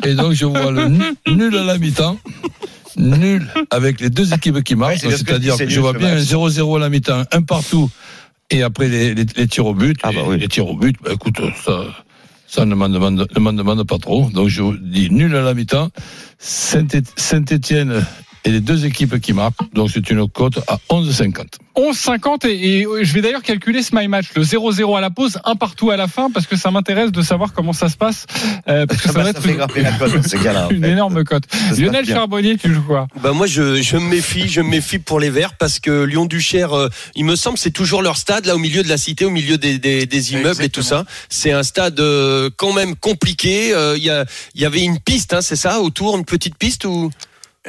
[0.05, 2.19] Et donc je vois le nu- nul à la mi-temps,
[2.97, 6.15] nul avec les deux équipes qui marquent, Ouais, que c'est-à-dire que je vois bien un
[6.17, 6.25] match.
[6.25, 7.91] 0-0 à la mi-temps, un partout,
[8.51, 9.99] et après les, les- les tirs au but.
[10.03, 10.39] Ah bah oui.
[10.39, 11.85] Les tirs au but, bah écoute, ça,
[12.47, 14.29] ça ne m'en demande, demande pas trop.
[14.31, 15.91] Donc je vous dis nul à la mi-temps,
[16.39, 18.05] Saint-Étienne
[18.45, 21.45] et les deux équipes qui marquent, donc c'est une cote à 11,50.
[21.77, 25.39] 11,50 et, et je vais d'ailleurs calculer ce my match, le 0-0 à la pause,
[25.45, 28.27] un partout à la fin, parce que ça m'intéresse de savoir comment ça se passe,
[28.69, 30.67] euh, parce que ça Bah, va être fait une, grimper la cote dans ces cas-là.
[30.67, 30.91] en une fait.
[30.91, 31.45] énorme cote.
[31.77, 32.05] Lionel.
[32.07, 33.07] Charbonnier, tu joues quoi?
[33.23, 36.25] Bah moi je, je me méfie, je me méfie pour les Verts parce que Lyon
[36.27, 39.25] Duchère, euh, il me semble c'est toujours leur stade là au milieu de la cité,
[39.25, 41.05] au milieu des, des, des immeubles et tout ça.
[41.29, 43.73] C'est un stade euh, quand même compliqué.
[43.75, 44.25] Euh, Il y a
[44.55, 47.11] il y avait une piste, hein, c'est ça, autour une petite piste ou?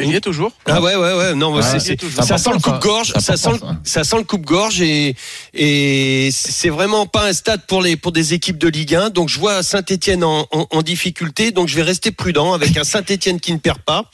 [0.01, 0.51] Il y est toujours.
[0.65, 3.35] ah ouais ouais ouais non Ouais, c'est- c'est ça sent le important, coupe gorge ça.
[3.37, 4.03] sent le, ça.
[4.03, 5.15] sent le coupe gorge et
[5.53, 9.29] et c'est vraiment pas un stade pour les pour des équipes de Ligue 1 donc
[9.29, 13.39] je vois Saint-Étienne en, en, en difficulté donc je vais rester prudent avec un Saint-Étienne
[13.39, 14.09] qui ne perd pas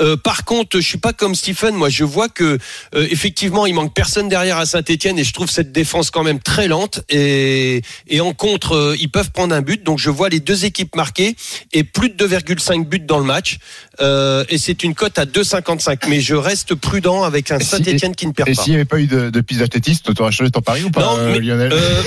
[0.00, 1.74] euh, par contre, je suis pas comme Stephen.
[1.74, 2.58] Moi, je vois que
[2.94, 6.40] euh, effectivement, il manque personne derrière à Saint-Etienne et je trouve cette défense quand même
[6.40, 7.00] très lente.
[7.08, 9.82] Et, et en contre, euh, ils peuvent prendre un but.
[9.84, 11.36] Donc, je vois les deux équipes marquées
[11.72, 13.58] et plus de 2,5 buts dans le match.
[14.00, 16.08] Euh, et c'est une cote à 2,55.
[16.08, 18.62] Mais je reste prudent avec un Et si- Saint-Etienne qui ne perd Et pas.
[18.62, 20.90] s'il n'y avait pas eu de, de piste d'athlétisme, tu aurais changé ton pari ou
[20.90, 22.02] pas, Non, euh, mais, Lionel euh,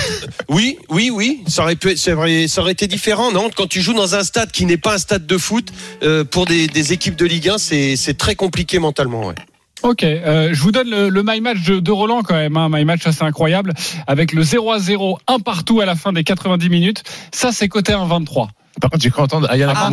[0.50, 1.42] oui, oui, oui.
[1.48, 3.50] Ça aurait pu, être- ça aurait, ça aurait été différent, non?
[3.56, 5.70] Quand tu joues dans un stade qui n'est pas un stade de foot,
[6.04, 9.28] euh, pour des, des équipes de Ligue 1, c'est très compliqué mentalement.
[9.28, 9.36] Ouais.
[9.84, 12.70] Ok, euh, je vous donne le, le my match de, de Roland quand même, un
[12.70, 13.74] my match assez incroyable,
[14.08, 17.04] avec le 0 à 0, un partout à la fin des 90 minutes.
[17.32, 18.48] Ça, c'est coté à 1,23.
[18.82, 19.90] Par contre, j'ai cru entendre Aya Ah,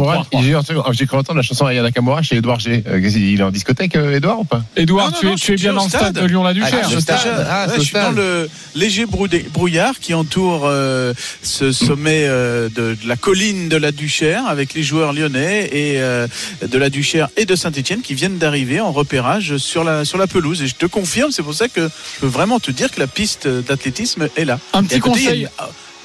[0.92, 2.82] J'ai cru entendre la chanson Aya Nakamura chez Edouard G.
[2.86, 5.36] Euh, Il est en discothèque, euh, Edouard, ou pas Edouard, Non, non, tu, non, es,
[5.36, 6.88] tu bien dans le stade de Lyon-La Ah, Duchère.
[6.90, 7.06] je suis-
[7.48, 12.68] Ah, ouais, ce je suis dans le léger brouillard qui entoure euh, ce sommet euh,
[12.68, 16.26] de, de la colline de la Duchère avec les joueurs lyonnais et euh,
[16.66, 20.26] de la Duchère et de Saint-Etienne qui viennent d'arriver en repérage sur la, sur la
[20.26, 20.60] pelouse.
[20.62, 23.06] Et je te confirme, c'est pour ça que je peux vraiment te dire que la
[23.06, 24.58] piste d'athlétisme est là.
[24.72, 25.48] Un Et petit côté, a conseil.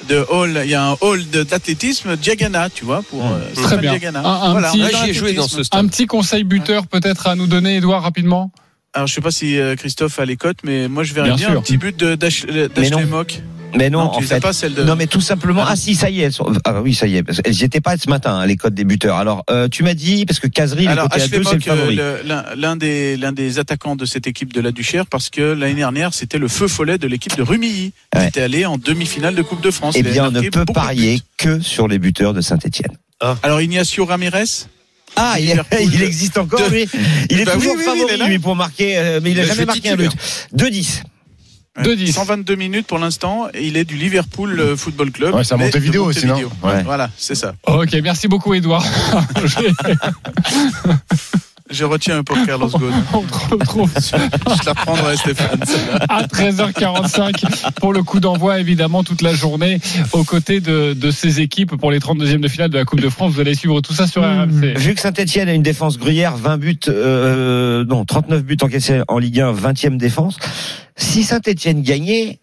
[0.08, 3.90] De hall, il y a un hall d'athlétisme Diagana, tu vois, pour euh, Très bien.
[3.90, 4.20] Diagana.
[4.20, 5.84] Un- un Voilà, petit- Là, joué dans ce stade.
[5.84, 8.50] Un petit conseil buteur peut-être à nous donner, Edouard, rapidement
[8.94, 11.56] Alors je sais pas si euh, Christophe a les cotes, mais moi je verrais Bien
[11.56, 13.04] un petit but de- d'Ash- Mais d'Ashley.
[13.06, 13.40] Mock.
[13.76, 14.40] Mais non, Non, tu en fait.
[14.40, 15.62] pas, celles de- Non, mais tout simplement.
[15.62, 15.70] Ah.
[15.72, 16.24] Ah si, ça y est.
[16.24, 16.50] Elles sont...
[16.64, 17.24] Ah oui, ça y est.
[17.48, 19.16] y étaient pas ce matin, hein, les codes des buteurs.
[19.16, 21.50] Alors, euh, tu m'as dit parce que Casery, le Alors, côté à Ashley deux, c'est
[21.50, 21.96] le Mock, favori.
[21.96, 22.22] le-
[22.56, 26.14] l'un des, l'un des attaquants de cette équipe de la Duchère, parce que l'année dernière,
[26.14, 28.28] c'était le feu follet de l'équipe de Rumilly, qui Ouais.
[28.28, 29.94] était allé en demi-finale de Coupe de France.
[29.98, 32.96] Eh bien, on ne peut parier que sur les buteurs de Saint-Etienne.
[33.42, 34.44] Alors, Ignacio Ramirez
[35.16, 36.88] Ah, il, il existe encore, De- lui.
[37.30, 38.28] Il est Bah toujours oui, oui, favori, il est là.
[38.28, 40.08] lui, pour marquer, euh, mais il a Bah, jamais marqué un but.
[40.10, 40.70] titulaire.
[40.70, 41.02] 2-10.
[41.78, 41.96] Ouais.
[41.96, 42.12] 2-10.
[42.12, 45.34] 122 minutes pour l'instant, et il est du Liverpool euh, Football Club.
[45.34, 46.38] Ouais, mais de Montevideo aussi, non?
[46.62, 46.82] Ouais.
[46.82, 47.54] Voilà, c'est ça.
[47.66, 48.84] Ok, merci beaucoup, Edouard.
[51.70, 52.94] Je retiens pour Carlos Ghosn.
[53.12, 55.60] On te retrouve Je la reprendrai, Stéphane.
[56.08, 59.80] à 13h45 pour le coup d'envoi, évidemment, toute la journée
[60.12, 63.08] aux côtés de, de ces équipes pour les 32e de finale de la Coupe de
[63.08, 63.32] France.
[63.32, 64.78] Vous allez suivre tout ça sur RMC.
[64.78, 69.18] Vu que Saint-Etienne a une défense gruyère, 20 buts, euh, non, 39 buts encaissés en
[69.18, 70.36] Ligue 1, 20e défense.
[70.96, 72.38] Si Saint-Etienne gagnait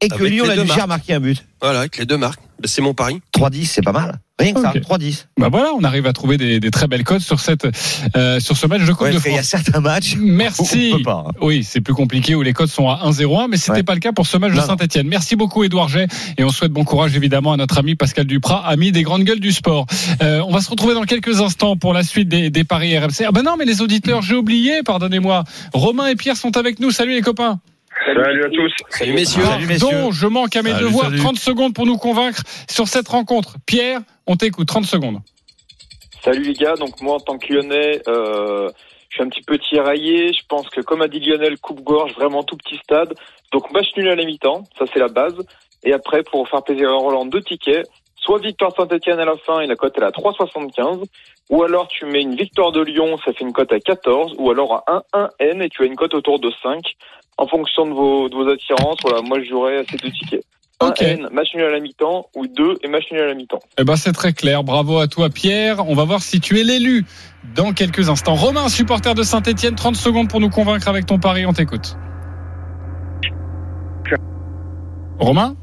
[0.00, 0.88] et que Lyon Duchère marques.
[0.88, 2.40] marquait un but, Voilà, avec les deux marques.
[2.60, 3.20] Ben, C'est mon pari.
[3.36, 4.18] 3-10, c'est pas mal.
[4.38, 5.26] Rien que ça, 3-10.
[5.38, 7.68] Bah voilà, on arrive à trouver des, des très belles cotes sur cette
[8.16, 9.62] euh, sur ce match de Coupe Ouais, de parce qu'il y a France.
[9.64, 10.16] certains matchs.
[10.18, 10.90] Merci.
[10.92, 11.24] On peut pas.
[11.28, 11.32] hein.
[11.40, 13.82] Oui, c'est plus compliqué où les codes sont à 1-0-1, mais c'était Ouais.
[13.84, 14.66] pas le cas pour ce match de Non.
[14.66, 15.06] Saint-Etienne.
[15.06, 18.66] Merci beaucoup Édouard Jet et on souhaite bon courage évidemment à notre ami Pascal Duprat,
[18.66, 19.86] ami des grandes gueules du sport.
[20.22, 23.24] Euh, on va se retrouver dans quelques instants pour la suite des, des paris RMC.
[23.26, 25.44] Ah ben non, mais les auditeurs, j'ai oublié, pardonnez-moi.
[25.72, 26.90] Romain et Pierre sont avec nous.
[26.90, 27.60] Salut les copains.
[28.06, 28.72] Salut à tous.
[28.88, 29.42] Salut messieurs.
[29.44, 30.10] Salut, messieurs.
[30.12, 31.06] Je manque à mes Salut, devoirs.
[31.06, 31.18] salut.
[31.18, 33.56] 30 secondes pour nous convaincre sur cette rencontre.
[33.66, 34.68] Pierre, on t'écoute.
[34.68, 35.18] 30 secondes.
[36.22, 38.70] Salut les gars, donc moi en tant que lyonnais, euh,
[39.10, 40.32] je suis un petit peu tiraillé.
[40.32, 43.14] Je pense que comme a dit Lionel, coupe-gorge, vraiment tout petit stade.
[43.52, 45.36] Donc match nul à la mi-temps, ça c'est la base.
[45.84, 47.86] Et après, pour faire plaisir à Roland, deux tickets.
[48.16, 51.04] Soit victoire Saint-Etienne à la fin et la cote elle est à 3,75.
[51.50, 54.34] Ou alors tu mets une victoire de Lyon, ça fait une cote à 14.
[54.38, 56.82] Ou alors à 1-1N et tu as une cote autour de 5.
[57.36, 60.44] En fonction de vos, de vos attirances, voilà, moi je jouerais à ces deux tickets.
[60.80, 61.00] Ok.
[61.00, 63.60] 1N, match nul à la mi-temps, ou 2 et match nul à la mi-temps.
[63.78, 64.64] Eh ben, c'est très clair.
[64.64, 65.88] Bravo à toi, Pierre.
[65.88, 67.04] On va voir si tu es l'élu
[67.54, 68.34] dans quelques instants.
[68.34, 71.46] Romain, supporter de Saint-Etienne, 30 secondes pour nous convaincre avec ton pari.
[71.46, 71.96] On t'écoute.
[75.18, 75.56] Romain?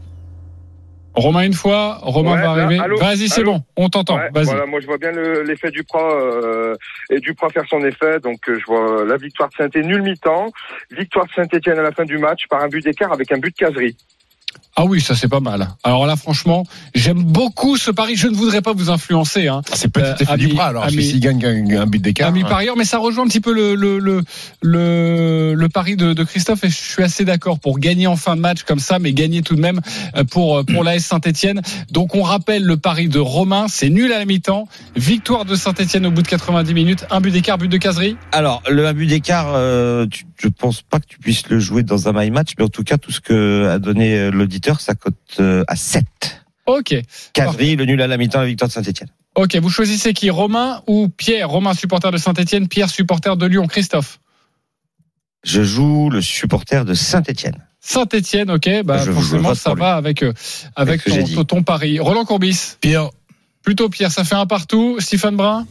[1.13, 2.82] Romain une fois, Romain Ouais, va là, arriver.
[3.00, 4.15] Vas-y, c'est bon, on t'entend.
[4.17, 4.45] Ouais, Vas-y.
[4.45, 6.76] voilà, moi je vois bien le- l'effet du euh,
[7.10, 8.19] et Duprat faire son effet.
[8.21, 10.52] Donc euh, je vois la victoire de Saint-Étienne nul mi-temps,
[10.89, 13.52] victoire de Saint-Étienne à la fin du match par un but d'écart avec un but
[13.52, 13.97] de caserie.
[14.78, 15.68] Ah oui, ça c'est pas mal.
[15.84, 16.64] Alors là, franchement,
[16.96, 18.16] j'aime beaucoup ce pari.
[18.16, 19.48] Je ne voudrais pas vous influencer.
[19.50, 19.62] Hein.
[19.74, 20.84] C'est peut-être Euh, effet du ami- bras, alors.
[20.86, 22.30] ami- S'il gagne un, un but d'écart.
[22.30, 22.48] Ami hein.
[22.48, 24.24] parieur, mais ça rejoint un petit peu le le le
[24.62, 28.36] le, le pari de, de Christophe et je suis assez d'accord pour gagner en fin
[28.36, 29.82] de match comme ça, mais gagner tout de même
[30.16, 31.62] euh, pour euh, pour l'AS Saint-Étienne.
[31.92, 36.06] Donc on rappelle le pari de Romain, c'est nul à la mi-temps, victoire de Saint-Étienne
[36.06, 38.16] au bout de 90 minutes, un but d'écart, but de caserie.
[38.32, 41.84] Alors, le un but d'écart, euh, tu- je pense pas que tu puisses le jouer
[41.84, 44.80] dans un my match, mais en tout cas, tout ce que a donné euh, l'auditeur,
[44.82, 46.06] ça cote euh, à 7.
[46.68, 46.96] Ok,
[47.34, 49.10] Caserie, le nul à la mi-temps, la victoire de Saint-Etienne.
[49.36, 49.56] ok.
[49.58, 51.50] Vous choisissez qui, Romain ou Pierre?
[51.50, 53.68] Romain supporter de Saint-Étienne, Pierre supporter de Lyon.
[53.68, 54.20] Christophe.
[55.44, 57.58] Je joue le supporter de Saint-Etienne.
[57.80, 58.84] Saint-Étienne, ok.
[58.86, 60.34] Bah Je- forcément ça va avec euh,
[60.76, 62.00] avec ton, ton, ton pari.
[62.00, 62.76] Roland Courbis.
[62.80, 63.10] Pierre,
[63.64, 64.98] Plutôt Pierre, ça fait un partout.
[65.00, 65.66] Stéphane Brun.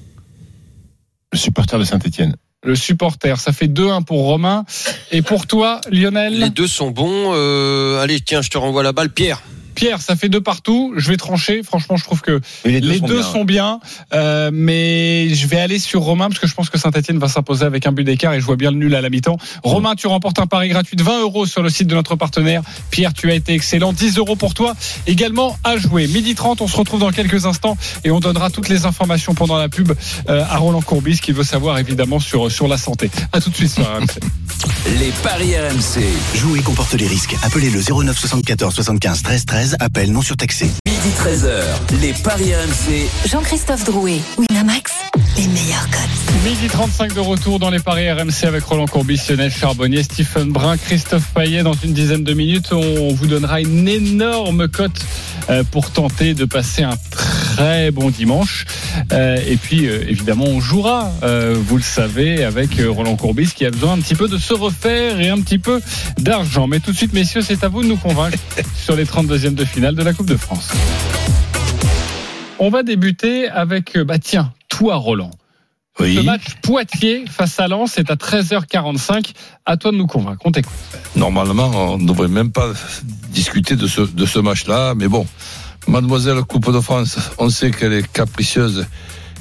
[1.33, 2.35] Le supporter de Saint-Etienne.
[2.65, 3.39] Le supporter.
[3.39, 4.65] Ça fait 2-1 pour Romain.
[5.11, 7.33] Et pour toi, Lionel Les deux sont bons.
[7.35, 9.43] Euh, allez, tiens, je te renvoie la balle, Pierre.
[9.75, 10.93] Pierre, ça fait deux partout.
[10.97, 11.63] Je vais trancher.
[11.63, 13.81] Franchement, je trouve que Mais les deux, sont, bien.
[14.13, 17.65] Euh, mais je vais aller sur Romain parce que je pense que Saint-Etienne va s'imposer
[17.65, 19.37] avec un but d'écart et je vois bien le nul à la mi-temps.
[19.63, 22.63] Romain, tu remportes un pari gratuit de 20 euros sur le site de notre partenaire.
[22.91, 23.93] Pierre, tu as été excellent.
[23.93, 24.75] 10 euros pour toi
[25.07, 26.07] également à jouer.
[26.07, 29.57] Midi 30, on se retrouve dans quelques instants et on donnera toutes les informations pendant
[29.57, 29.93] la pub
[30.29, 33.11] euh, à Roland Courbis qui veut savoir évidemment sur, sur la santé.
[33.33, 34.21] À tout de suite sur RMC.
[34.99, 36.03] Les paris RMC.
[36.37, 37.37] Jouer comporte les risques.
[37.43, 39.60] Appelez le 09 74 75 13 13.
[39.79, 40.71] Appel non surtaxé.
[40.87, 42.01] Midi 13h.
[42.01, 43.29] Les paris RMC.
[43.31, 44.93] Jean-Christophe Drouet, Winamax,
[45.37, 46.45] les meilleurs codes.
[46.45, 50.79] Midi 35 de retour dans les paris RMC avec Roland Courbis, Lionel Charbonnier, Stephen Brun,
[50.79, 51.63] Christophe Payet.
[51.63, 55.05] Dans une dizaine de minutes, on vous donnera une énorme cote
[55.51, 58.65] euh, pour tenter de passer un très bon dimanche.
[59.13, 61.11] Euh, Et puis, euh, évidemment, on jouera,
[61.55, 65.21] vous le savez, avec Roland Courbis qui a besoin un petit peu de se refaire
[65.21, 65.81] et un petit peu
[66.19, 66.67] d'argent.
[66.67, 68.39] Mais tout de suite, messieurs, c'est à vous de nous convaincre
[68.83, 70.69] sur les 32e de finale de la Coupe de France.
[72.59, 75.31] On va débuter avec, euh, bah tiens, toi, Roland.
[75.99, 76.15] Oui.
[76.15, 79.33] Le match Poitiers face à Lens est à 13h45.
[79.67, 80.41] À toi de nous convaincre.
[80.45, 80.73] On t'écoute.
[81.17, 82.73] Normalement, on ne devrait même pas
[83.31, 84.95] discuter de ce, de ce match-là.
[84.95, 85.27] Mais bon,
[85.87, 88.87] Mademoiselle Coupe de France, on sait qu'elle est capricieuse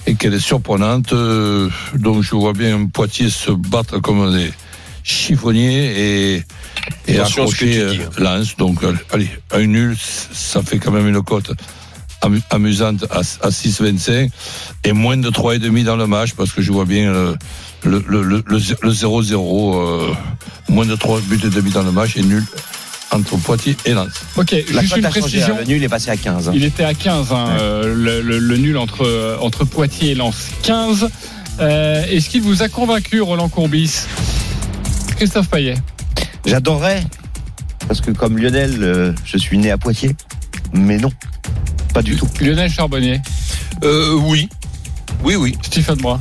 [0.05, 1.13] et qu'elle est surprenante.
[1.13, 4.51] Euh, Donc je vois bien Poitiers se battre comme des
[5.09, 6.43] chiffonniers et,
[7.07, 8.55] et Attention à ce que tu accrocher dis, euh, Lens.
[8.57, 9.95] Donc euh, allez, un nul,
[10.31, 11.51] ça fait quand même une cote
[12.21, 14.29] amu- amusante à, à 6,25
[14.85, 17.35] et moins de 3,5 dans le match parce que je vois bien euh,
[17.83, 20.13] le, le, le, le, le 0-0, euh,
[20.69, 22.43] moins de 3 buts et demi dans le match et nul
[23.11, 24.11] entre Poitiers et Lens.
[24.37, 25.55] Ok, La juste une changé, précision.
[25.55, 26.49] hein, le nul est passé à 15.
[26.49, 26.51] hein.
[26.53, 30.49] Il était à 15, hein, euh, le, le- le nul entre, entre Poitiers et Lens.
[30.61, 31.09] 15.
[31.59, 34.01] Euh, Est-ce qu'il vous a convaincu, Roland Courbis?
[35.19, 35.75] Christophe Payet
[36.45, 37.03] J'adorerais,
[37.89, 40.15] parce que comme Lionel, euh, je suis né à Poitiers,
[40.71, 41.09] mais non,
[41.93, 42.25] pas du tout.
[42.39, 43.19] Lionel Charbonnier
[43.83, 44.47] Euh, oui.
[45.21, 45.57] Oui, oui.
[45.61, 46.19] Stephen Brun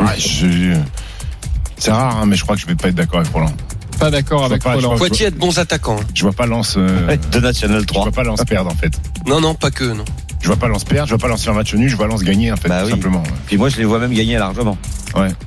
[0.00, 0.78] Ouais, je-
[1.76, 3.52] C'est rare, hein, mais je crois que je vais pas être d'accord avec Roland.
[3.98, 4.88] Pas d'accord Je avec pas, je Roland.
[4.90, 5.98] vois- Poitiers a de bons attaquants.
[6.00, 6.06] hein.
[6.14, 6.46] Je vois pas
[6.78, 8.04] euh, De National je 3.
[8.04, 8.98] vois pas Lens perdre en fait.
[9.26, 10.04] Non, non, pas que, non.
[10.40, 11.06] Je vois pas Lens perdre.
[11.08, 11.88] Je vois pas Lens faire match nul.
[11.88, 12.90] Je vois Lens gagner en fait, Bah tout oui.
[12.92, 13.22] simplement.
[13.22, 13.28] ouais.
[13.46, 14.78] Puis moi, je les vois même gagner largement.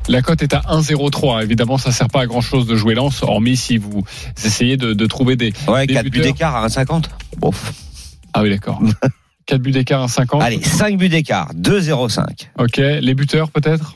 [0.10, 1.43] La cote est à 1,03.
[1.43, 4.04] Évidemment, ça sert pas à grand chose de jouer Lens, hormis si vous
[4.43, 5.54] essayez de, de trouver des.
[5.67, 7.06] Ouais, Des 4 buts d'écart à 1,50.
[7.38, 7.51] Bon.
[8.34, 8.82] Ah oui, d'accord.
[9.45, 10.41] 4 buts d'écart, 1,50.
[10.41, 12.23] Allez, 5 buts d'écart, 2,05.
[12.60, 13.95] Ok, les buteurs peut-être?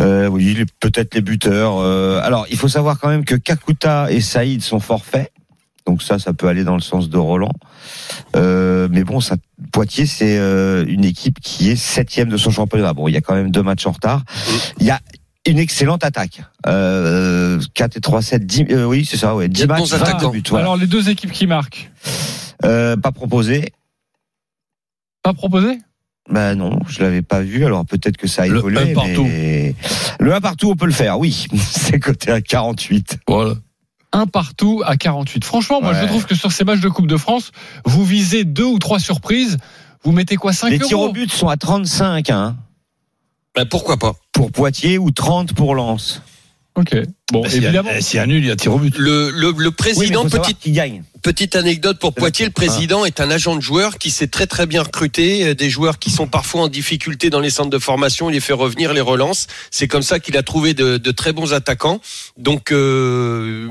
[0.00, 1.78] Euh, oui, les- peut-être les buteurs.
[1.78, 5.32] Euh, alors, il faut savoir quand même que Kakuta et Saïd sont forfaits.
[5.88, 7.52] Donc ça, ça peut aller dans le sens de Roland.
[8.36, 9.36] Euh, mais bon, ça,
[9.72, 12.92] Poitiers, c'est euh, une équipe qui est septième de son championnat.
[12.92, 14.22] Bon, il y a quand même deux matchs en retard.
[14.80, 15.00] Il y a
[15.46, 16.42] une excellente attaque.
[16.66, 19.48] Euh, 4 et 3, 7, 10, euh, oui, c'est ça, ouais.
[19.48, 20.30] 10 Il y a de matchs, bons 22 attaquants.
[20.30, 20.42] buts.
[20.50, 20.64] voilà.
[20.66, 21.90] Alors, les deux équipes qui marquent,
[22.66, 23.72] Euh, pas proposé.
[25.22, 25.78] pas proposé
[26.30, 27.64] Ben non, je l'avais pas vu.
[27.64, 28.90] Alors peut-être que ça a Le évolué.
[28.90, 29.24] un partout.
[29.24, 29.74] mais-
[30.20, 31.46] Le 1 partout, on peut le faire, oui.
[31.56, 33.18] C'est coté à 48.
[33.26, 33.54] Voilà.
[34.12, 35.44] Un partout à 48.
[35.44, 36.00] Franchement, moi, Ouais.
[36.02, 37.50] je trouve que sur ces matchs de Coupe de France,
[37.84, 39.58] vous visez deux ou trois surprises.
[40.04, 42.56] Vous mettez quoi 5 Les euros tirs au but sont à 35, hein,
[43.54, 44.12] Ben, pourquoi pas?
[44.32, 46.22] Pour Poitiers ou 30 pour Lens.
[46.78, 46.96] Ok.
[47.32, 47.90] Bon, Bah, évidemment.
[47.94, 48.96] eh, S'il y a nul, il y a tir au but.
[48.96, 51.02] le, le, le président, petite, qui gagne.
[51.22, 54.66] petite anecdote pour Poitiers, le président est un agent de joueurs qui sait très très
[54.66, 58.30] bien recruter euh, des joueurs qui sont parfois en difficulté dans les centres de formation,
[58.30, 59.46] il les fait revenir, les relance.
[59.70, 62.00] C'est comme ça qu'il a trouvé de, de très bons attaquants.
[62.36, 63.68] Donc euh,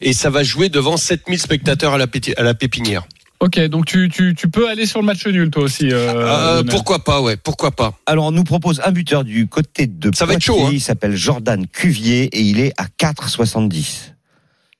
[0.00, 3.04] et ça va jouer devant 7000 spectateurs à la, à la pépinière.
[3.40, 5.90] Ok, donc tu, tu, tu peux aller sur le match nul, toi aussi.
[5.92, 7.94] Euh, Euh, pourquoi pas, ouais, pourquoi pas.
[8.06, 10.70] Alors, on nous propose un buteur du côté de Ça va être chaud, hein.
[10.72, 14.12] Il s'appelle Jordan Cuvier et il est à 4,70.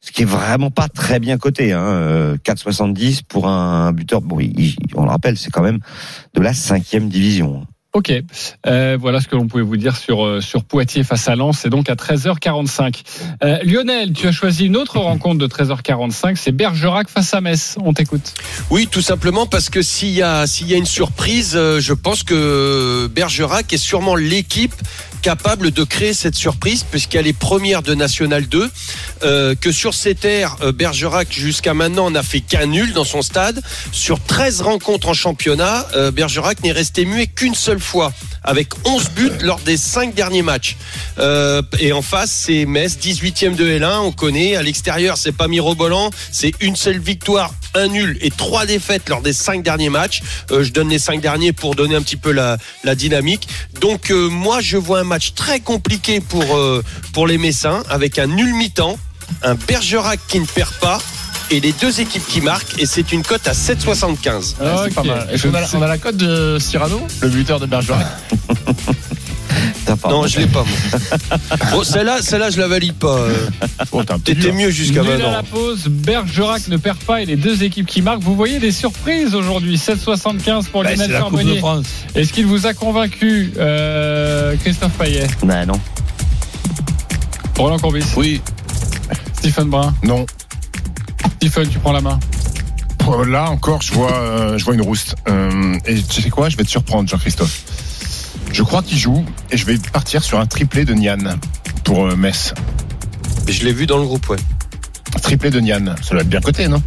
[0.01, 1.83] Ce qui est vraiment pas très bien coté, hein.
[1.85, 4.23] euh, 4,70 pour un buteur.
[4.23, 5.79] Bon, il- il- on le rappelle, c'est quand même
[6.35, 7.65] de la cinquième division.
[7.99, 8.13] Ok,
[8.67, 11.69] Euh, voilà ce que l'on pouvait vous dire sur, euh, Poitiers face à Lens, c'est
[11.69, 13.03] donc à 13h45.
[13.43, 17.77] Euh, Lionel, tu as choisi une autre rencontre de 13h45, c'est Bergerac face à Metz.
[17.83, 18.35] On t'écoute.
[18.71, 23.09] Oui, tout simplement parce que s'il y a y a une surprise, je pense que
[23.13, 24.75] Bergerac est sûrement l'équipe
[25.23, 28.71] capable de créer cette surprise puisqu'elle est première de National 2
[29.25, 33.61] euh, que sur ces terres Bergerac jusqu'à maintenant n'a fait qu'un nul dans son stade
[33.91, 37.88] sur 13 rencontres en championnat Bergerac n'est resté muet qu'une seule fois
[38.45, 40.77] avec 11 buts lors des 5 derniers matchs
[41.19, 45.49] Euh, et en face c'est Metz 18e de L1 on connaît à l'extérieur c'est pas
[45.49, 50.23] mirobolant c'est une seule victoire un nul et trois défaites lors des cinq derniers matchs.
[50.51, 52.57] Euh, je donne les cinq derniers pour donner un petit peu la,
[52.95, 53.47] dynamique.
[53.81, 56.59] Donc euh, moi je vois un match très compliqué pour
[57.13, 58.99] pour les Messins avec un nul mi-temps,
[59.43, 60.99] un Bergerac qui ne perd pas
[61.51, 64.55] et les deux équipes qui marquent et c'est une cote à 7,75.
[64.61, 65.29] Ah, c'est pas mal.
[65.33, 68.07] Est-ce qu'on a, on a la cote de Cyrano, le buteur de Bergerac
[70.09, 71.59] Non, je l'ai pas moi.
[71.73, 73.17] Bon, celle-là, celle-là je la valide pas.
[73.17, 73.49] euh.
[73.93, 75.31] Oh, T'étais mieux jusqu'à Nul à maintenant.
[75.33, 78.21] la pause, Bergerac ne perd pas et les deux équipes qui marquent.
[78.23, 81.63] Vous voyez des surprises aujourd'hui, 7,75 pour Bah, Lionel Charbonnier.
[82.15, 85.27] Est-ce qu'il vous a convaincu, euh, Christophe Payet?
[85.43, 85.81] Bah non.
[87.57, 88.05] Roland Courbis?
[88.17, 88.43] Oui.
[89.39, 89.95] Stephen Brun?
[90.05, 90.27] Non.
[91.49, 92.19] Stephen, tu prends la main
[93.27, 95.15] Là encore, je vois, euh, je vois une rouste.
[95.29, 96.51] Euh, et tu sais quoi?
[96.51, 97.63] Je vais te surprendre, Jean-Christophe.
[98.53, 101.17] Je crois qu'il joue et je vais partir sur un triplé de Nian
[101.85, 102.53] pour euh, Metz.
[103.49, 104.37] Je l'ai vu dans le groupe, ouais.
[105.23, 105.95] Triplé de Nian.
[106.03, 106.83] Ça doit être bien coté, non?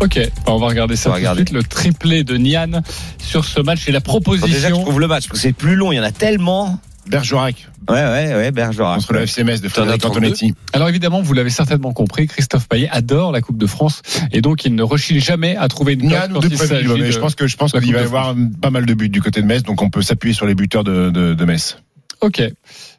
[0.00, 1.40] Ok, on va regarder ça On va tout de regarder.
[1.42, 1.52] suite.
[1.52, 2.80] Le triplé de Nian
[3.18, 4.80] sur ce match et la déjà que je proposition.
[4.82, 6.80] trouve le match, parce que c'est plus long, il y en a tellement.
[7.08, 8.96] Bergerac Ouais, ouais, ouais, Bergerac.
[8.98, 10.18] contre le FC Metz de Frédéric 32.
[10.18, 10.54] Antonetti.
[10.72, 14.64] Alors évidemment, vous l'avez certainement compris, Christophe Payet adore la Coupe de France et donc
[14.64, 17.46] il ne rechigne jamais à trouver une cote de Préville, mais de- je pense que
[17.46, 19.62] je pense qu'il va y de avoir pas mal de buts du côté de Metz,
[19.62, 21.78] donc on peut s'appuyer sur les buteurs de, de, de Metz.
[22.22, 22.42] Ok,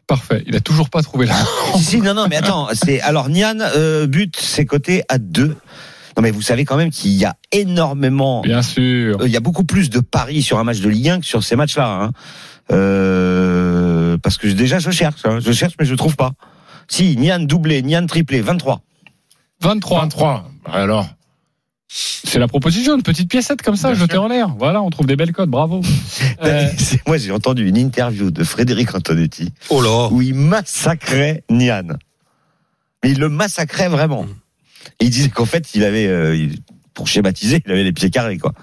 [0.06, 0.44] parfait.
[0.48, 1.36] Il a toujours pas trouvé la.
[1.76, 5.48] Si, si, non, non, mais attends, c'est alors Nian euh, but c'est coté à 2.
[5.48, 9.22] Non mais vous savez quand même qu'il y a énormément, Bien sûr.
[9.22, 11.26] euh, il y a beaucoup plus de paris sur un match de Ligue 1 que
[11.26, 11.88] sur ces matchs-là.
[12.04, 12.12] Hein.
[12.72, 16.32] Euh, parce que déjà je cherche, hein, je cherche mais je trouve pas.
[16.88, 18.82] Si Nian doublé, Nian triplé, 23.
[19.62, 20.02] 23.
[20.02, 20.52] 23.
[20.72, 21.08] Alors,
[21.88, 24.24] C'est la proposition, une petite piécette comme ça, Bien jetée sûr.
[24.24, 24.50] en l'air.
[24.58, 25.82] Voilà, on trouve des belles cotes, bravo.
[26.44, 26.68] Euh,
[27.08, 31.98] Moi j'ai entendu une interview de Frédéric Antonetti Oh là où il massacrait Nian.
[33.04, 34.26] Mais il le massacrait vraiment.
[35.00, 36.48] Et il disait qu'en fait il avait, euh,
[36.94, 38.54] pour schématiser, il avait les pieds carrés quoi.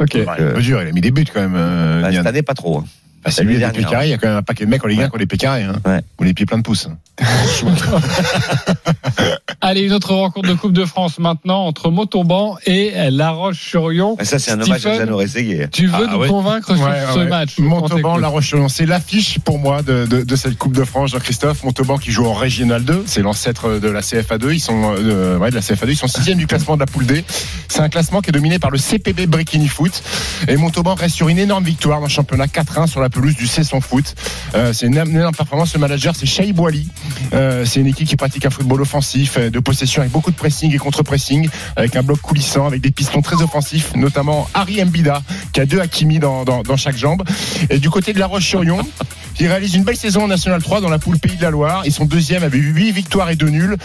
[0.00, 0.18] ok.
[0.60, 2.18] dur, il a mis des buts quand même, euh, Bah, Nian.
[2.18, 2.78] cette année pas trop.
[2.78, 2.84] hein.
[3.24, 4.06] Ah, c'est lui, les pieds carrés.
[4.06, 5.26] Il y a quand même un paquet de mecs en Ligue 1 qui ont les
[5.26, 5.64] pieds carrés.
[5.64, 5.76] Hein.
[5.84, 6.00] Ouais.
[6.18, 6.88] Ou les pieds pleins de pouces.
[9.62, 14.16] Allez, une autre rencontre de Coupe de France maintenant entre Montauban et La Roche-sur-Yon.
[14.18, 15.68] Ah, Ça c'est un hommage à Jeannot Rességuier.
[15.70, 16.28] Tu veux Ah, nous ouais.
[16.28, 17.26] convaincre sur Ouais, ce ouais.
[17.28, 18.28] match Montauban, On La.
[18.28, 21.62] Roche-sur-Yon, c'est l'affiche pour moi de, de, de cette Coupe de France, Jean-Christophe.
[21.62, 24.52] Montauban qui joue en Régional 2, c'est l'ancêtre de la CFA 2.
[24.52, 26.86] Ils sont, euh, ouais, de la CFA 2, ils sont sixième du classement de la
[26.86, 27.22] poule D.
[27.68, 30.02] C'est un classement qui est dominé par le CPB Brekini Foot.
[30.48, 33.46] Et Montauban reste sur une énorme victoire dans le championnat 4-1 sur la pelouse du
[33.46, 34.14] Cesson Foot.
[34.54, 35.74] Euh, c'est une, énorme performance.
[35.74, 36.88] Le manager, c'est Shaib Wali.
[37.34, 40.74] Euh, c'est une équipe qui pratique un football offensif, de possession avec beaucoup de pressing
[40.74, 45.60] et contre-pressing, avec un bloc coulissant, avec des pistons très offensifs, notamment Harry Mbida, qui
[45.60, 47.22] a deux Hakimi dans, dans, dans chaque jambe.
[47.68, 48.80] Et du côté de La Roche-sur-Yon,
[49.34, 51.82] qui réalise une belle saison en National 3 dans la poule Pays de la Loire.
[51.86, 53.76] Ils sont deuxième avec 8 victoires et 2 nuls.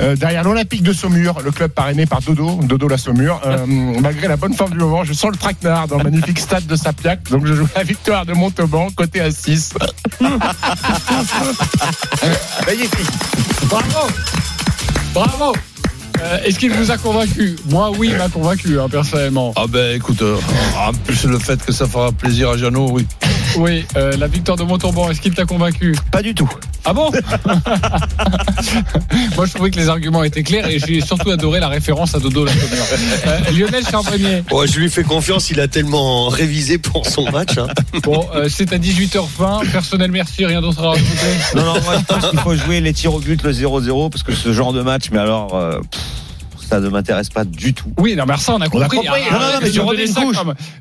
[0.00, 3.40] Euh, derrière l'Olympique de Saumur, le club parrainé par Dodo, Dodo la Saumur.
[3.46, 3.66] Euh,
[4.00, 6.76] malgré la bonne forme du moment, je sens le traquenard dans le magnifique stade de
[6.76, 7.30] Sapiac.
[7.30, 9.74] Donc je joue la victoire de Montauban, côté à 6.
[12.66, 13.10] Magnifique.
[13.68, 14.08] Bravo
[15.14, 15.52] Bravo
[16.20, 19.52] Euh, Est-ce qu'il vous a convaincu Moi, oui, il m'a convaincu, hein, personnellement.
[19.56, 20.36] Ah ben écoute, euh,
[20.78, 23.06] en plus le fait que ça fera plaisir à Jeannot, oui.
[23.56, 26.48] Oui, euh, la victoire de Montauban, est-ce qu'il t'a convaincu Pas du tout.
[26.86, 27.10] Ah bon
[29.36, 32.18] Moi, je trouvais que les arguments étaient clairs et j'ai surtout adoré la référence à
[32.18, 32.52] Dodo la.
[32.52, 37.56] Euh, Lionel Charbonnier, Ouais, je lui fais confiance, il a tellement révisé pour son match.
[37.58, 37.66] hein.
[38.02, 39.70] bon, euh, c'est à 18h20.
[39.70, 41.10] Personnel, merci, rien d'autre à rajouter.
[41.54, 44.22] Non, non, moi je pense qu'il faut jouer les tirs au but, le 0-0, parce
[44.22, 46.02] que ce genre de match, mais alors, euh, pff,
[46.74, 47.92] ça ne m'intéresse pas du tout.
[47.98, 48.96] Oui, non, mais ça, on a compris.
[48.96, 49.08] compris.
[49.08, 50.34] Ah, Non, non, non, mais je redonnais ça comme-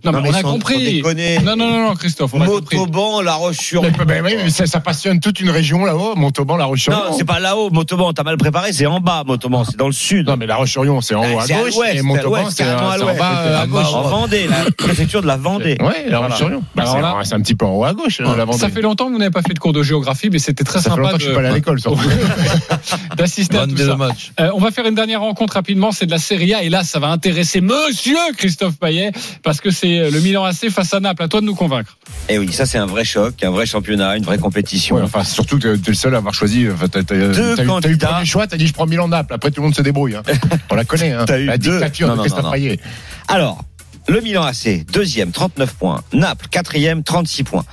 [0.03, 1.03] Non, mais mais on a compris.
[1.43, 2.77] Non, non, non, non, Christophe, on a compris.
[2.77, 3.83] Montauban, La Roche-sur.
[3.83, 7.11] Mais, mais oui, mais ça, ça passionne toute une région là-haut, Montauban, La Roche-sur-Yon.
[7.11, 9.93] Non, c'est pas là-haut, Montauban, t'as mal préparé, c'est en bas, Montauban, c'est dans le
[9.93, 10.27] sud.
[10.27, 11.73] Non, mais La Roche-sur-Yon, c'est en haut à gauche.
[11.93, 13.19] et Montauban, c'est en l'ouest.
[13.19, 13.85] bas euh, à gauche.
[13.93, 15.77] En Vendée, la préfecture de la Vendée.
[15.79, 16.63] Ouais, La Roche-sur-Yon.
[16.75, 16.85] Bah,
[17.23, 18.57] c'est- un petit peu en haut à gauche, la Vendée.
[18.57, 20.79] Ça fait longtemps que vous n'avez pas fait de cours de géographie, mais c'était très
[20.79, 21.79] Ça fait sympa longtemps que je suis pas allé à l'école,
[23.17, 23.97] d'assister à tout ça.
[24.39, 26.83] Euh, on va faire une dernière rencontre rapidement, c'est de la Serie A et là
[26.83, 29.11] ça va intéresser Monsieur Christophe Payet
[29.43, 31.23] parce que c'est euh, le Milan AC face à Naples.
[31.23, 31.97] À toi de nous convaincre.
[32.29, 34.95] Et oui, ça c'est un vrai choc, un vrai championnat, une vraie compétition.
[34.95, 36.67] Ouais, enfin, surtout que t'es le seul à avoir choisi.
[36.71, 38.85] Enfin, t'as, t'as, Deux t'as eu- t'as eu le premier choix, t'as dit je prends
[38.87, 39.33] Milan Naples.
[39.33, 40.15] Après, tout le monde se débrouille.
[40.15, 40.23] Hein.
[40.69, 41.11] On la connaît.
[41.11, 41.25] Hein.
[41.25, 41.71] T'as eu la deux.
[41.73, 42.53] dictature Non, de non, Christophe non, non.
[42.53, 42.79] Payet.
[43.27, 43.63] Alors,
[44.07, 46.01] le Milan AC, deuxième, 39 points.
[46.13, 47.65] Naples, quatrième, 36 points.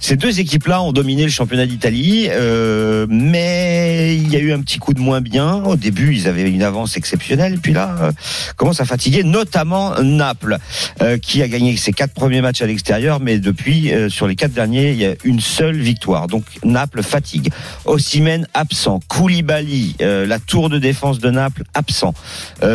[0.00, 4.60] Ces deux équipes-là ont dominé le championnat d'Italie, euh, mais il y a eu un
[4.60, 5.62] petit coup de moins bien.
[5.64, 8.12] Au début, ils avaient une avance exceptionnelle, puis là, euh,
[8.56, 10.56] commence à fatiguer, notamment Naples,
[11.02, 14.36] euh, qui a gagné ses quatre premiers matchs à l'extérieur, mais depuis, euh, sur les
[14.36, 16.26] quatre derniers, il y a une seule victoire.
[16.28, 17.50] Donc Naples fatigue.
[17.84, 22.14] Ossimène absent, Koulibaly, la tour de défense de Naples absent,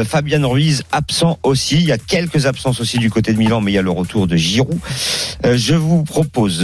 [0.05, 1.77] Fabian Ruiz absent aussi.
[1.77, 3.91] Il y a quelques absences aussi du côté de Milan, mais il y a le
[3.91, 4.77] retour de Giroud.
[5.43, 6.59] Je vous propose,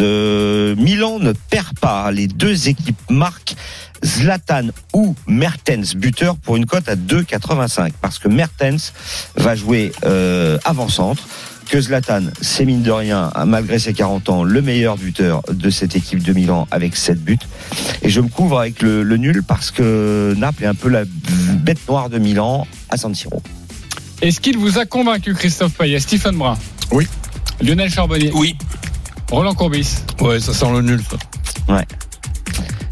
[0.77, 2.11] Milan ne perd pas.
[2.11, 3.55] Les deux équipes marquent
[4.03, 8.93] Zlatan ou Mertens buteur pour une cote à 2,85 parce que Mertens
[9.35, 11.23] va jouer euh, avant-centre.
[11.69, 15.95] Que Zlatan, c'est mine de rien, malgré ses 40 ans, le meilleur buteur de cette
[15.95, 17.37] équipe de Milan avec 7 buts.
[18.01, 21.03] Et je me couvre avec le, le nul parce que Naples est un peu la
[21.05, 23.41] bête noire de Milan à San Siro.
[24.21, 26.57] Est-ce qu'il vous a convaincu Christophe Payet, Stephen Brun?
[26.91, 27.07] Oui.
[27.61, 28.57] Lionel Charbonnier, Oui.
[29.31, 29.95] Roland Courbis.
[30.19, 31.01] Ouais, ça sent le nul.
[31.09, 31.17] Ça.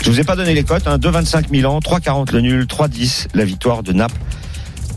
[0.02, 3.44] Je vous ai pas donné les cotes, hein, 2,25 Milan, 3,40 le nul, 3,10 la
[3.46, 4.16] victoire de Naples.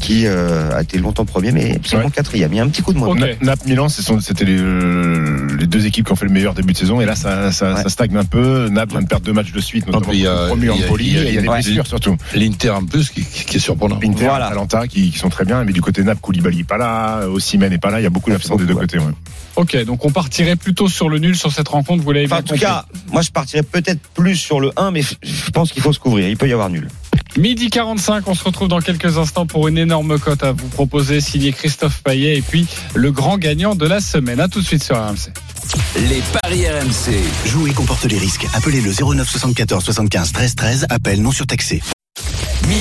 [0.00, 2.10] qui euh, a été longtemps premier, mais seulement Ouais.
[2.10, 2.52] quatrième.
[2.52, 3.06] Il y a un petit coup de moins.
[3.10, 3.20] Ok.
[3.20, 6.32] Na- Naples Milan, ce sont- c'était les, euh, les deux équipes qui ont fait le
[6.32, 7.00] meilleur début de saison.
[7.00, 7.82] Et là, ça, ça, Ouais.
[7.84, 8.68] ça stagne un peu.
[8.68, 10.82] Naples vient de perdre deux matchs de suite, notamment il y a- premier il y
[10.82, 11.06] a- Empoli.
[11.06, 11.54] il y a- Et il y a des ouais.
[11.62, 12.16] blessures surtout.
[12.34, 14.00] L'Inter en plus qui, qui est surprenant.
[14.04, 14.46] Inter, Voilà.
[14.46, 15.62] Atalanta qui, qui sont très bien.
[15.62, 17.28] Mais du côté Naples, Koulibaly n'est pas là.
[17.28, 18.00] Osimhen n'est pas là.
[18.00, 18.98] Il y a beaucoup d'absents des deux côtés.
[19.56, 22.42] Ok, donc on partirait plutôt sur le nul sur cette rencontre, vous l'avez Enfin, en
[22.42, 22.60] tout compris.
[22.60, 25.98] cas, moi je partirais peut-être plus sur le 1, mais je pense qu'il faut se
[25.98, 26.28] couvrir.
[26.28, 26.88] Il peut y avoir nul.
[27.36, 31.20] Midi 45, on se retrouve dans quelques instants pour une énorme cote à vous proposer,
[31.20, 34.40] signé Christophe Payet et puis le grand gagnant de la semaine.
[34.40, 35.30] À tout de suite sur RMC.
[36.08, 37.14] Les paris RMC.
[37.46, 38.46] Jouer comporte les risques.
[38.54, 40.86] Appelez le 09 74 75 13 13.
[40.90, 41.82] Appel non surtaxé.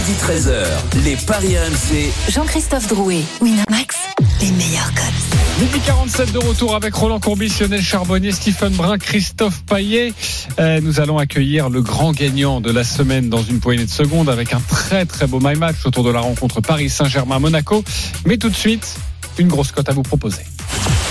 [0.02, 1.04] Midi 13h.
[1.06, 2.12] Les paris RMC.
[2.32, 3.98] Jean-Christophe Drouet, Winamax,
[4.42, 5.60] les meilleurs codes.
[5.60, 10.12] Midi 47 de retour avec Roland Courbis, Lionel Charbonnier, Stephen Brun, Christophe Payet.
[10.58, 14.28] Euh, nous allons accueillir le grand gagnant de la semaine dans une poignée de secondes
[14.28, 17.84] avec un très très beau my match autour de la rencontre Paris Saint-Germain-Monaco.
[18.26, 18.96] Mais tout de suite,
[19.38, 20.42] une grosse cote à vous proposer.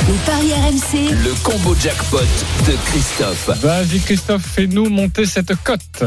[0.08, 2.18] Les paris RMC, Le combo jackpot
[2.66, 3.50] de Christophe.
[3.60, 6.02] Vas-y Christophe, fais-nous monter cette cote.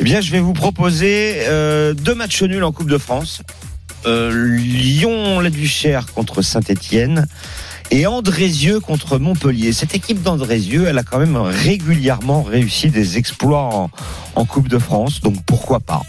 [0.00, 3.42] Eh bien, je vais vous proposer euh, deux matchs nuls en Coupe de France.
[4.06, 7.26] Euh, Lyon-la-Duchère contre Saint-Étienne
[7.90, 9.72] et Andrézieux contre Montpellier.
[9.72, 13.90] Cette équipe d'Andrézieux, elle a quand même régulièrement réussi des exploits en,
[14.36, 16.02] en Coupe de France, donc pourquoi pas.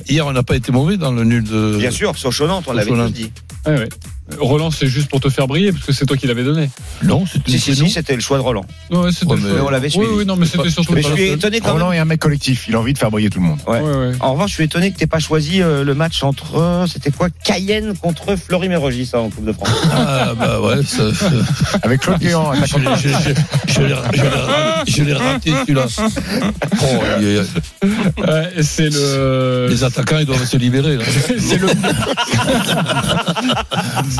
[0.07, 1.77] Hier, on n'a pas été mauvais dans le nul de.
[1.77, 3.31] Bien sûr, Sochonante, on l'avait dit.
[3.65, 3.89] Ouais, ouais.
[4.39, 6.69] Roland, c'est juste pour te faire briller, parce que c'est toi qui l'avais donné.
[7.03, 8.65] Non, c'était Si, si, c'était le choix de Roland.
[8.89, 10.07] Ouais, Ouais, mais on l'avait Oui, suivi.
[10.17, 11.97] oui, non, mais c'était surtout Mais je suis étonné quand Roland même.
[11.99, 12.65] est un mec collectif.
[12.67, 13.59] Il a envie de faire briller tout le monde.
[13.67, 13.79] Ouais.
[13.81, 14.11] Ouais, ouais.
[14.19, 17.11] En revanche, je suis étonné que t'aies pas choisi euh, le match entre, euh, c'était
[17.11, 19.69] quoi, Cayenne contre Florimérogis ça en Coupe de France.
[19.91, 21.03] Ah, bah ouais, ça,
[21.83, 24.21] Avec Claude Guéant, je, je, je, je l'ai raté-
[24.87, 25.85] je l'ai raté celui-là.
[26.81, 26.85] Oh,
[27.19, 27.43] il y a-
[28.17, 29.67] Ouais, c'est le.
[29.69, 30.97] les attaquants, ils doivent se libérer.
[31.37, 31.67] C'est le.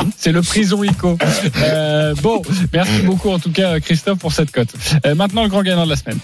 [0.17, 1.17] c'est le prison ICO.
[1.61, 2.41] Euh, bon,
[2.73, 4.73] merci beaucoup en tout cas, Christophe, pour cette cote.
[5.05, 6.19] Euh, maintenant, le grand gagnant de la semaine.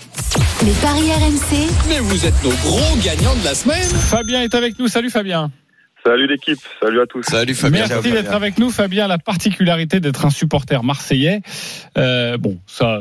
[0.65, 3.84] les paris RMC, Mais vous êtes nos gros gagnants de la semaine.
[3.84, 4.88] Fabien est avec nous.
[4.88, 5.51] Salut Fabien.
[6.03, 7.22] Salut l'équipe, salut à tous.
[7.24, 8.13] Salut Merci Fabien.
[8.13, 9.07] d'être avec nous, Fabien.
[9.07, 11.41] La particularité d'être un supporter marseillais,
[11.95, 12.99] euh, bon, ça,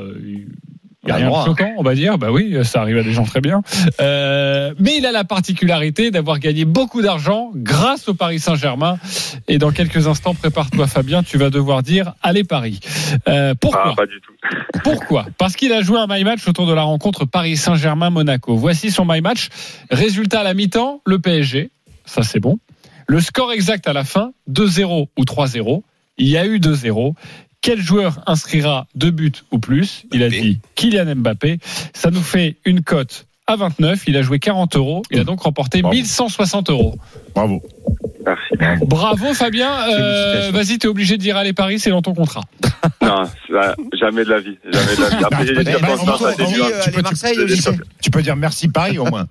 [1.02, 1.46] il n'y a rien de droit, hein.
[1.46, 2.18] choquant, on va dire.
[2.18, 3.62] Bah oui, ça arrive à des gens très bien.
[4.02, 8.98] Euh, mais il a la particularité d'avoir gagné beaucoup d'argent grâce au Paris Saint-Germain.
[9.48, 12.80] Et dans quelques instants, prépare-toi, Fabien, tu vas devoir dire allez Paris.
[13.28, 14.32] Euh, pourquoi Ah, pas du tout.
[14.84, 15.26] Pourquoi?
[15.38, 18.56] Parce qu'il a joué un my match autour de la rencontre Paris Saint-Germain-Monaco.
[18.56, 19.48] Voici son my match.
[19.90, 21.70] Résultat à la mi-temps, le PSG.
[22.04, 22.58] Ça, c'est bon.
[23.06, 25.82] Le score exact à la fin, 2-0 ou 3-0.
[26.18, 27.14] Il y a eu 2-0.
[27.62, 30.04] Quel joueur inscrira deux buts ou plus?
[30.12, 30.40] Il a Mbappé.
[30.40, 31.58] dit Kylian Mbappé.
[31.92, 34.04] Ça nous fait une cote à 29.
[34.06, 35.02] Il a joué 40 euros.
[35.10, 35.94] Il a donc remporté Bravo.
[35.94, 36.96] 1160 euros.
[37.34, 37.62] Bravo.
[38.24, 38.84] Merci.
[38.86, 39.70] Bravo Fabien.
[39.90, 40.50] Euh.
[40.52, 42.42] Vas-y, t'es obligé de dire allez Paris, c'est dans ton contrat.
[43.02, 44.56] Non, ça, jamais de la vie.
[44.70, 45.24] Jamais de la vie.
[45.24, 47.84] Après, Bah, euh, peux-.
[48.02, 49.26] Tu peux dire merci Paris au moins.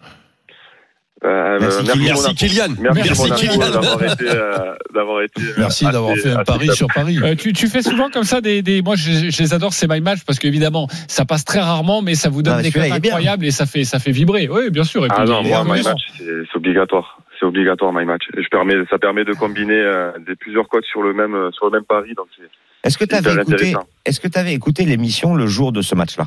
[1.25, 2.35] Euh, Merci, merci, Merci.
[2.35, 2.75] Kylian.
[2.79, 3.57] Merci, Kylian.
[3.57, 5.41] d'avoir été, euh, d'avoir été.
[5.41, 7.17] euh, Merci d'avoir fait un pari sur Paris.
[7.21, 9.87] Euh, tu, tu fais souvent comme ça des, des moi je, je les adore ces
[9.87, 12.83] my match parce qu'évidemment ça passe très rarement mais ça vous donne Ah, des cotes
[12.89, 15.83] incroyables et ça fait ça fait vibrer oui bien sûr et Ah non, moi, my
[15.83, 17.19] match, c'est c'est obligatoire.
[17.37, 18.23] C'est obligatoire, my match.
[18.37, 21.65] Je permets, ça permet de combiner euh, des plusieurs codes sur le même, euh, sur
[21.67, 22.13] le même pari.
[22.13, 22.43] Donc, c'est
[22.85, 25.95] Est-ce que tu avais écouté, est-ce que tu avais écouté l'émission le jour de ce
[25.95, 26.25] match-là?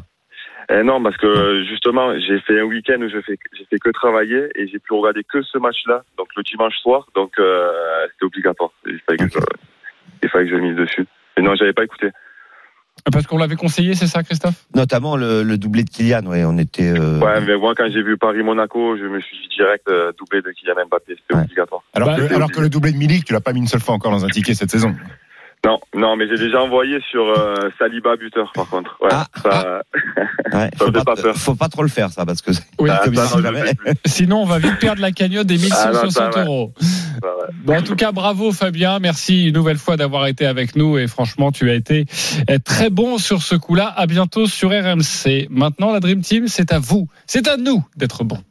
[0.70, 3.90] Eh non, parce que justement, j'ai fait un week-end où je fais, j'ai fait que
[3.90, 7.06] travailler et j'ai pu regarder que ce match-là, donc le dimanche soir.
[7.14, 7.68] Donc, euh,
[8.12, 8.70] c'était obligatoire.
[8.86, 9.38] Il fallait que,
[10.22, 11.06] il fallait que je mise dessus.
[11.36, 12.10] Et non, j'avais pas écouté.
[13.10, 14.64] Parce qu'on l'avait conseillé, c'est ça, Christophe?
[14.76, 16.90] Notamment le, le doublé de Kylian, ouais, on était.
[16.96, 20.40] euh, Ouais, mais moi, quand j'ai vu Paris-Monaco, je me suis dit direct euh, doublé
[20.42, 21.16] de Kylian Mbappé.
[21.16, 21.42] C'était Ouais.
[21.44, 21.82] obligatoire.
[21.94, 23.80] Alors, Bah, que, alors que le doublé de Milik, tu l'as pas mis une seule
[23.80, 24.94] fois encore dans un ticket cette saison.
[25.64, 28.98] Non, non, mais j'ai déjà envoyé sur euh, Saliba buteur, par contre.
[29.00, 29.82] Ouais, Ah, ça,
[30.58, 31.36] ouais, Ça faut, pas, pas peur.
[31.36, 32.50] faut pas trop le faire, ça, parce que
[32.80, 33.38] Oui, ça, comme ça.
[34.04, 36.44] Sinon, on va vite perdre la cagnotte des Ah, non, 1160 ça, ouais.
[36.46, 36.72] euros.
[37.64, 38.98] Bon, en tout cas, bravo Fabien.
[38.98, 40.98] Merci une nouvelle fois d'avoir été avec nous.
[40.98, 42.06] Et franchement, tu as été
[42.50, 43.86] euh, très bon sur ce coup-là.
[43.96, 45.46] À bientôt sur RMC.
[45.48, 47.06] Maintenant, la Dream Team, c'est à vous.
[47.28, 48.42] C'est à nous d'être bons.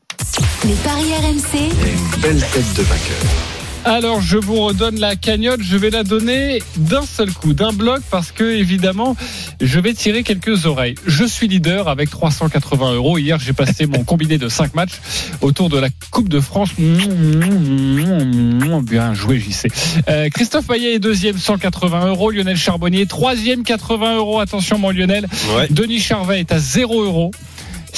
[0.63, 1.57] Les paris RMC.
[1.57, 3.50] Une belle tête de vainqueur.
[3.83, 5.61] Alors, je vous redonne la cagnotte.
[5.63, 9.15] Je vais la donner d'un seul coup, d'un bloc, parce que, évidemment,
[9.59, 10.95] je vais tirer quelques oreilles.
[11.07, 13.17] Je suis leader avec 380 euros.
[13.17, 15.01] Hier, j'ai passé mon combiné de 5 matchs
[15.41, 16.69] autour de la Coupe de France.
[18.83, 19.67] Bien joué, JC.
[20.07, 22.29] Euh, Christophe Payet est deuxième, 180 euros.
[22.29, 24.39] Lionel Charbonnier, troisième, 80 euros.
[24.39, 25.27] Attention, mon Lionel.
[25.55, 25.67] Ouais.
[25.71, 27.31] Denis Charvet est à 0 euros.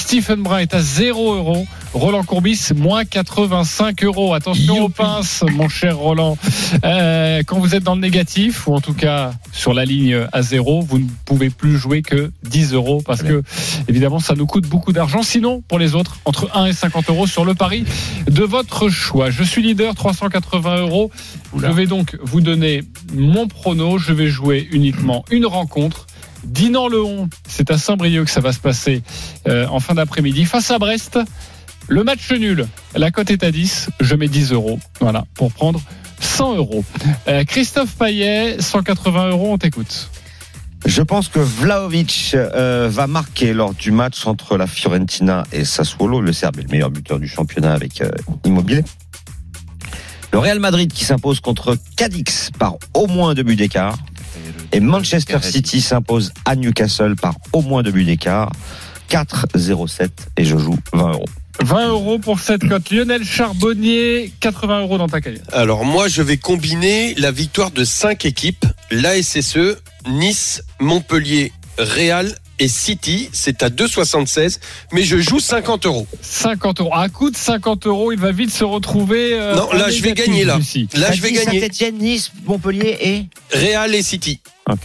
[0.04, 1.66] Stephen Brun est à 0 euros.
[1.94, 4.34] Roland Courbis, moins 85 euros.
[4.34, 6.36] Attention aux pinces, mon cher Roland.
[6.84, 10.42] Euh, quand vous êtes dans le négatif, ou en tout cas sur la ligne à
[10.42, 13.42] zéro, vous ne pouvez plus jouer que 10 euros parce que,
[13.88, 15.22] évidemment, ça nous coûte beaucoup d'argent.
[15.22, 17.86] Sinon, pour les autres, entre 1 et 50 euros sur le pari
[18.26, 19.30] de votre choix.
[19.30, 21.10] Je suis leader, 380 euros.
[21.56, 22.82] Je vais donc vous donner
[23.14, 23.96] mon prono.
[23.96, 26.06] Je vais jouer uniquement une rencontre.
[26.44, 29.02] Dinan-le-On, c'est à Saint-Brieuc que ça va se passer
[29.48, 31.18] euh, en fin d'après-midi face à Brest.
[31.88, 34.78] Le match nul, la cote est à 10, je mets 10 euros.
[35.00, 35.80] Voilà, pour prendre
[36.20, 36.84] 100 euros.
[37.28, 40.10] Euh, Christophe Payet, 180 euros, on t'écoute.
[40.86, 46.20] Je pense que Vlaovic euh, va marquer lors du match entre la Fiorentina et Sassuolo.
[46.20, 48.10] Le Serbe est le meilleur buteur du championnat avec euh.
[50.32, 53.96] Le Real Madrid qui s'impose contre Cadix par au moins deux buts d'écart.
[54.72, 58.50] Et Manchester City s'impose à Newcastle par au moins deux buts d'écart.
[59.10, 61.24] 4-0-7 et je joue 20 euros.
[61.60, 62.90] 20 euros pour cette cote.
[62.90, 65.42] Lionel Charbonnier, 80 euros dans ta cagnotte.
[65.52, 69.78] Alors moi, je vais combiner la victoire de cinq équipes l'ASSE,
[70.08, 73.28] Nice, Montpellier, Real et City.
[73.32, 74.58] C'est à 2,76,
[74.92, 76.06] mais je joue 50 euros.
[76.20, 76.90] 50 euros.
[76.94, 79.32] À coût de 50 euros, il va vite se retrouver.
[79.34, 80.58] euh, Non, là, je vais gagner, là.
[80.94, 81.60] Là, je vais gagner.
[81.60, 83.26] Saint-Etienne, Nice, Montpellier et.
[83.56, 84.40] Real et City.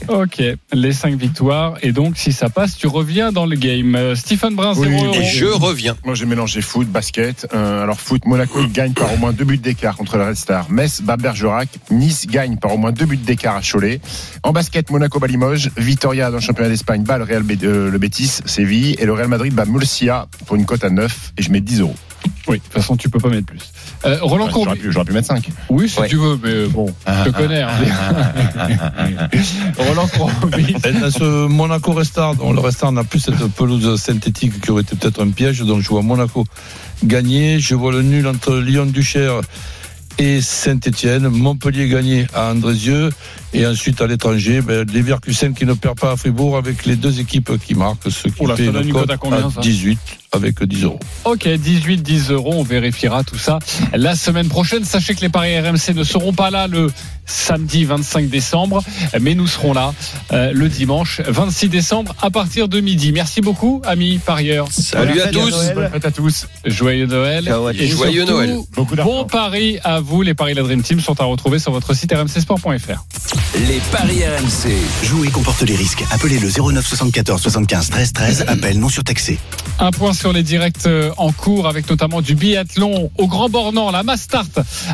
[0.09, 1.77] Ok, les 5 victoires.
[1.81, 3.95] Et donc, si ça passe, tu reviens dans le game.
[3.95, 5.15] Euh, Stephen Brun, 0 Oui, euros.
[5.15, 5.95] Et je reviens.
[6.03, 7.47] Moi, j'ai mélangé foot, basket.
[7.53, 10.35] Euh, alors, foot, Monaco il gagne par au moins deux buts d'écart contre le Red
[10.35, 10.69] Star.
[10.69, 11.69] Metz bat Bergerac.
[11.91, 14.01] Nice gagne par au moins deux buts d'écart à Cholet.
[14.43, 15.71] En basket, Monaco bat Limoges.
[15.77, 18.95] Vitoria dans le championnat d'Espagne bat le Real euh, le Betis, Séville.
[18.99, 21.33] Et le Real Madrid bat Murcia pour une cote à 9.
[21.37, 21.95] Et je mets 10 euros.
[22.47, 23.71] Oui, de toute façon, tu peux pas mettre plus.
[24.05, 24.79] Euh, Roland Enfin, J'aurais Courbis.
[24.81, 25.49] pu, j'aurais pu mettre 5.
[25.69, 26.07] Oui, si Ouais.
[26.07, 27.61] tu veux, mais bon, je te connais.
[27.61, 27.69] hein.
[29.77, 30.75] Roland Courbis.
[30.85, 34.83] Et Dans ce Monaco Restart, bon, le Restart n'a plus cette pelouse synthétique qui aurait
[34.83, 36.45] été peut-être un piège, donc je vois Monaco
[37.03, 37.59] gagner.
[37.59, 39.41] Je vois le nul entre Lyon-Duchère
[40.17, 41.27] et Saint-Etienne.
[41.29, 43.09] Montpellier gagner à Andrézieux.
[43.53, 47.19] Et ensuite à l'étranger, ben, Leverkusen qui ne perd pas à Fribourg avec les deux
[47.19, 49.99] équipes qui marquent, ce qui Oula, fait cote à combien, ça 18
[50.31, 50.99] avec 10 euros.
[51.25, 53.59] Ok, 18, 10 euros, on vérifiera tout ça
[53.93, 54.85] la semaine prochaine.
[54.85, 56.91] Sachez que les paris RMC ne seront pas là le
[57.25, 58.83] samedi 25 décembre,
[59.19, 59.93] mais nous serons là
[60.31, 63.11] euh, le dimanche 26 décembre à partir de midi.
[63.11, 64.67] Merci beaucoup, amis parieurs.
[64.71, 65.73] Salut à tous.
[65.73, 66.47] Bonne fête à tous.
[66.65, 67.45] Joyeux Noël.
[67.45, 67.97] Ciao à Et tous.
[67.97, 68.57] Joyeux surtout, Noël.
[69.03, 70.21] Bon pari à vous.
[70.21, 73.38] Les paris de la Dream Team sont à retrouver sur votre site rmcsport.fr.
[73.55, 74.73] Les paris RMC.
[75.03, 76.03] Jouer comporte les risques.
[76.11, 78.45] Appelez le 09 74 75 13 13.
[78.47, 79.39] Appel non surtaxé.
[79.79, 83.91] Un point sur les directs euh, en cours avec notamment du biathlon au Grand Bornand,
[83.91, 84.45] la Mastart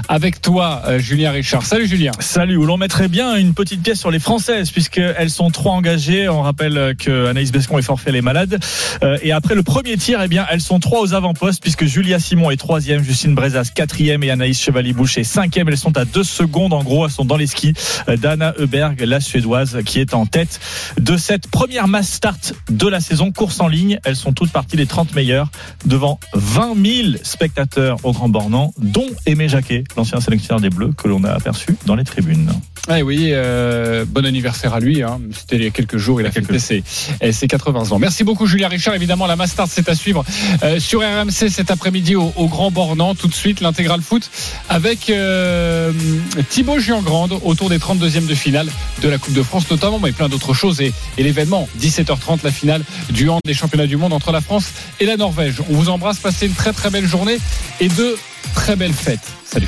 [0.07, 1.65] avec toi, euh, Julien Richard.
[1.65, 2.11] Salut Julien.
[2.19, 6.29] Salut, où l'on mettrait bien une petite pièce sur les Françaises, puisqu'elles sont trois engagées.
[6.29, 8.59] On rappelle que Anaïs Bescon est forfait, les malades.
[9.03, 12.19] Euh, et après le premier tir, eh bien, elles sont trois aux avant-postes, puisque Julia
[12.19, 15.67] Simon est troisième, Justine Brezas quatrième et Anaïs Chevalier-Boucher cinquième.
[15.67, 17.73] Elles sont à deux secondes, en gros, elles sont dans les skis
[18.35, 20.59] d'Anna Heuberg, la Suédoise, qui est en tête
[20.99, 23.99] de cette première mass start de la saison, course en ligne.
[24.03, 25.49] Elles sont toutes parties les 30 meilleures,
[25.85, 31.07] devant 20 000 spectateurs au Grand Bornand, dont Aimé Jacquet, l'ancien sélectionneur des Bleus, que
[31.07, 32.51] l'on a aperçu dans les tribunes.
[32.87, 35.01] Ah oui, euh, bon anniversaire à lui.
[35.01, 35.19] Hein.
[35.35, 36.83] C'était il y a quelques jours, il a fêté ses,
[37.19, 37.99] eh, ses 80 ans.
[37.99, 38.93] Merci beaucoup Julien Richard.
[38.93, 40.23] Évidemment, la Mastart, c'est à suivre
[40.61, 43.15] euh, sur RMC cet après-midi au, au Grand Bornand.
[43.15, 44.29] Tout de suite, l'intégral foot
[44.69, 45.91] avec euh,
[46.49, 48.67] Thibaut Giangrande autour des 32e de finale
[49.01, 50.79] de la Coupe de France notamment, mais plein d'autres choses.
[50.81, 54.69] Et, et l'événement, 17h30, la finale du hand des championnats du monde entre la France
[54.99, 55.55] et la Norvège.
[55.69, 57.39] On vous embrasse, passez une très très belle journée
[57.79, 58.15] et de
[58.53, 59.27] très belles fêtes.
[59.45, 59.67] Salut.